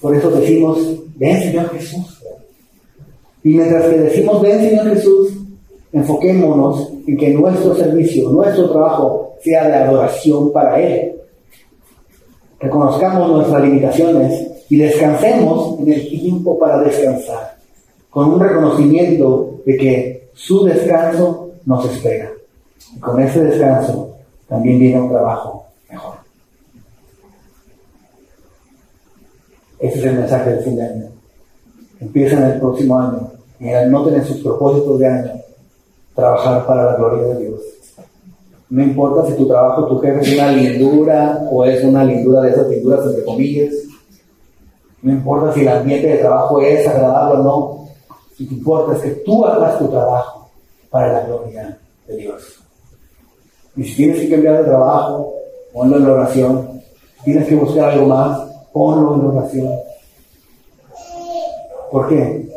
Por 0.00 0.16
eso 0.16 0.30
decimos, 0.30 0.78
ven 1.16 1.38
Señor 1.42 1.68
Jesús. 1.68 2.22
Y 3.44 3.50
mientras 3.50 3.84
que 3.84 3.98
decimos, 3.98 4.40
ven 4.40 4.58
Señor 4.58 4.88
Jesús, 4.88 5.32
enfoquémonos 5.92 6.92
en 7.06 7.16
que 7.16 7.30
nuestro 7.30 7.74
servicio, 7.74 8.30
nuestro 8.30 8.70
trabajo 8.70 9.34
sea 9.42 9.68
de 9.68 9.74
adoración 9.74 10.52
para 10.52 10.80
Él. 10.80 11.16
Reconozcamos 12.58 13.30
nuestras 13.30 13.62
limitaciones 13.62 14.46
y 14.68 14.76
descansemos 14.76 15.80
en 15.80 15.92
el 15.92 16.08
tiempo 16.08 16.58
para 16.58 16.80
descansar, 16.82 17.56
con 18.10 18.34
un 18.34 18.40
reconocimiento 18.40 19.60
de 19.66 19.76
que 19.76 20.28
su 20.34 20.64
descanso 20.64 21.50
nos 21.64 21.84
espera. 21.86 22.30
Y 22.96 23.00
con 23.00 23.20
ese 23.20 23.42
descanso 23.42 24.16
también 24.48 24.78
viene 24.78 25.00
un 25.00 25.08
trabajo 25.08 25.66
mejor. 25.90 26.14
Ese 29.78 29.98
es 29.98 30.04
el 30.04 30.18
mensaje 30.18 30.50
del 30.50 30.64
fin 30.64 30.76
de 30.76 30.82
año. 30.82 31.06
Empiezan 32.00 32.44
el 32.44 32.60
próximo 32.60 32.98
año 32.98 33.32
y 33.58 33.68
anoten 33.70 34.14
en 34.14 34.24
sus 34.24 34.38
propósitos 34.38 34.98
de 34.98 35.06
año 35.06 35.39
trabajar 36.14 36.66
para 36.66 36.84
la 36.84 36.96
gloria 36.96 37.34
de 37.34 37.46
Dios. 37.46 37.60
No 38.70 38.82
importa 38.82 39.28
si 39.28 39.34
tu 39.36 39.48
trabajo, 39.48 39.86
tu 39.86 39.98
jefe 39.98 40.20
es 40.20 40.34
una 40.34 40.52
lindura 40.52 41.48
o 41.50 41.64
es 41.64 41.82
una 41.82 42.04
lindura 42.04 42.42
de 42.42 42.50
esas 42.50 42.68
linduras 42.68 43.04
entre 43.06 43.24
comillas. 43.24 43.74
No 45.02 45.12
importa 45.12 45.52
si 45.52 45.62
el 45.62 45.68
ambiente 45.68 46.06
de 46.06 46.18
trabajo 46.18 46.60
es 46.60 46.86
agradable 46.86 47.40
o 47.40 47.42
no. 47.42 47.86
Lo 48.38 48.48
que 48.48 48.54
importa 48.54 48.96
es 48.96 49.02
que 49.02 49.10
tú 49.22 49.44
hagas 49.44 49.78
tu 49.78 49.88
trabajo 49.88 50.50
para 50.88 51.12
la 51.12 51.26
gloria 51.26 51.78
de 52.06 52.16
Dios. 52.16 52.60
Y 53.76 53.84
si 53.84 53.96
tienes 53.96 54.20
que 54.20 54.30
cambiar 54.30 54.58
de 54.58 54.64
trabajo, 54.64 55.34
ponlo 55.72 55.96
en 55.96 56.04
la 56.04 56.12
oración. 56.12 56.82
Si 57.18 57.24
tienes 57.24 57.48
que 57.48 57.56
buscar 57.56 57.90
algo 57.90 58.06
más, 58.06 58.40
ponlo 58.72 59.14
en 59.14 59.36
oración. 59.36 59.70
¿Por 61.90 62.08
qué? 62.08 62.48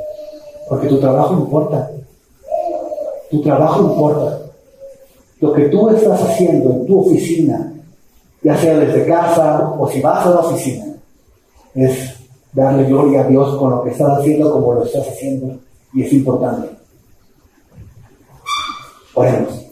Porque 0.70 0.88
tu 0.88 1.00
trabajo 1.00 1.34
importa. 1.34 1.90
Tu 3.34 3.42
trabajo 3.42 3.82
importa. 3.82 4.40
Lo 5.40 5.54
que 5.54 5.64
tú 5.64 5.90
estás 5.90 6.22
haciendo 6.22 6.70
en 6.70 6.86
tu 6.86 7.00
oficina, 7.00 7.74
ya 8.44 8.56
sea 8.56 8.78
desde 8.78 9.08
casa 9.08 9.74
o 9.76 9.90
si 9.90 10.00
vas 10.02 10.24
a 10.24 10.30
la 10.30 10.40
oficina, 10.42 10.86
es 11.74 12.14
darle 12.52 12.84
gloria 12.84 13.22
a 13.22 13.28
Dios 13.28 13.58
con 13.58 13.72
lo 13.72 13.84
que 13.84 13.90
estás 13.90 14.20
haciendo 14.20 14.52
como 14.52 14.76
lo 14.76 14.86
estás 14.86 15.08
haciendo 15.08 15.58
y 15.96 16.04
es 16.04 16.14
importante. 16.14 16.70
Oremos. 19.16 19.66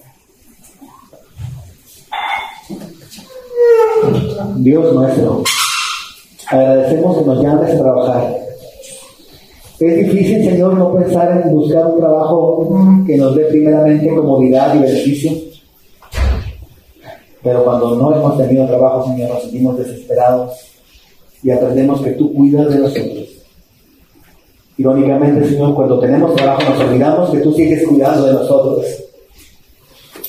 Dios 4.56 4.91
nuestro, 4.91 5.43
agradecemos 6.47 7.17
que 7.19 7.26
nos 7.26 7.43
llames 7.43 7.76
a 7.76 7.78
trabajar. 7.78 8.50
Es 9.82 9.98
difícil, 9.98 10.44
Señor, 10.44 10.76
no 10.76 10.94
pensar 10.94 11.41
en 11.44 11.56
buscar 11.56 11.88
un 11.88 12.00
trabajo 12.00 13.04
que 13.08 13.17
nos 13.17 13.36
dé 13.36 13.46
primeramente 13.46 14.15
comodidad 14.15 14.76
y 14.76 14.80
beneficio. 14.80 15.32
Pero 17.41 17.63
cuando 17.63 17.96
no 17.96 18.15
hemos 18.15 18.38
tenido 18.38 18.67
trabajo, 18.67 19.06
Señor, 19.06 19.30
nos 19.30 19.41
sentimos 19.41 19.80
desesperados 19.80 20.52
y 21.41 21.50
aprendemos 21.50 22.00
que 22.02 22.12
tú 22.12 22.32
cuidas 22.32 22.70
de 22.70 22.78
nosotros. 22.78 23.28
Irónicamente, 24.78 25.50
Señor, 25.50 25.74
cuando 25.74 26.00
tenemos 26.00 26.36
trabajo 26.36 26.62
nos 26.70 26.80
olvidamos 26.80 27.32
que 27.32 27.39
tú 27.39 27.52
sigues 27.54 27.88
cuidando 27.88 28.28
de 28.28 28.34
nosotros. 28.34 28.86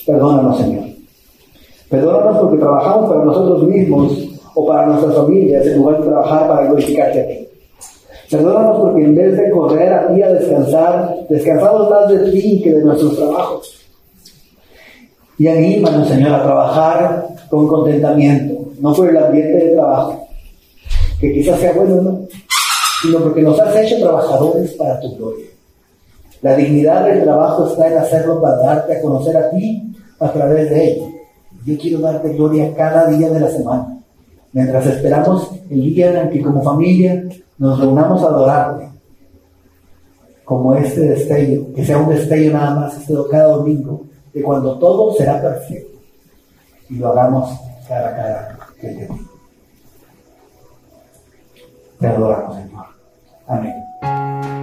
Perdónanos, 0.06 0.56
Señor. 0.56 0.84
Perdónanos 1.90 2.38
porque 2.38 2.56
trabajamos 2.56 3.10
para 3.10 3.24
nosotros 3.26 3.68
mismos 3.68 4.12
o 4.54 4.66
para 4.66 4.86
nuestras 4.86 5.14
familias 5.14 5.66
en 5.66 5.76
lugar 5.76 5.98
de 5.98 6.06
trabajar 6.08 6.48
para 6.48 6.66
glorificarte 6.68 7.20
a 7.20 7.28
ti. 7.28 7.51
Perdónanos 8.32 8.80
porque 8.80 9.04
en 9.04 9.14
vez 9.14 9.36
de 9.36 9.50
correr 9.50 9.92
a 9.92 10.08
ti 10.08 10.22
a 10.22 10.32
descansar, 10.32 11.14
descansamos 11.28 11.90
más 11.90 12.08
de 12.08 12.30
ti 12.30 12.62
que 12.64 12.72
de 12.72 12.82
nuestros 12.82 13.14
trabajos. 13.14 13.78
Y 15.36 15.48
anímanos, 15.48 16.08
Señor, 16.08 16.32
a 16.32 16.42
trabajar 16.42 17.26
con 17.50 17.68
contentamiento, 17.68 18.70
no 18.80 18.94
por 18.94 19.10
el 19.10 19.18
ambiente 19.18 19.66
de 19.66 19.72
trabajo, 19.72 20.26
que 21.20 21.30
quizás 21.30 21.60
sea 21.60 21.74
bueno, 21.74 22.00
¿no? 22.00 22.20
sino 23.02 23.18
porque 23.18 23.42
nos 23.42 23.60
has 23.60 23.76
hecho 23.76 23.98
trabajadores 24.00 24.72
para 24.76 24.98
tu 24.98 25.14
gloria. 25.14 25.46
La 26.40 26.56
dignidad 26.56 27.04
del 27.04 27.24
trabajo 27.24 27.68
está 27.68 27.88
en 27.88 27.98
hacerlo 27.98 28.40
para 28.40 28.56
darte 28.56 28.96
a 28.96 29.02
conocer 29.02 29.36
a 29.36 29.50
ti 29.50 29.94
a 30.20 30.32
través 30.32 30.70
de 30.70 30.92
él. 30.92 31.02
Yo 31.66 31.76
quiero 31.76 31.98
darte 31.98 32.30
gloria 32.30 32.72
cada 32.74 33.08
día 33.08 33.28
de 33.28 33.40
la 33.40 33.50
semana, 33.50 33.98
mientras 34.52 34.86
esperamos 34.86 35.50
el 35.68 35.82
día 35.82 36.22
en 36.22 36.30
que 36.30 36.40
como 36.40 36.62
familia 36.62 37.22
nos 37.62 37.78
reunamos 37.78 38.20
a 38.24 38.26
adorarte, 38.26 38.88
como 40.44 40.74
este 40.74 41.00
destello, 41.02 41.72
que 41.72 41.86
sea 41.86 41.98
un 41.98 42.08
destello 42.08 42.54
nada 42.54 42.74
más 42.74 42.96
este 42.96 43.14
cada 43.30 43.52
domingo, 43.52 44.02
de 44.34 44.42
cuando 44.42 44.80
todo 44.80 45.14
será 45.14 45.40
perfecto 45.40 46.00
y 46.90 46.96
lo 46.96 47.10
hagamos 47.10 47.56
cara 47.86 48.08
a 48.08 48.16
cara 48.16 48.58
te 48.80 49.08
Te 52.00 52.06
adoramos, 52.08 52.56
Señor. 52.56 52.86
Amén. 53.46 54.61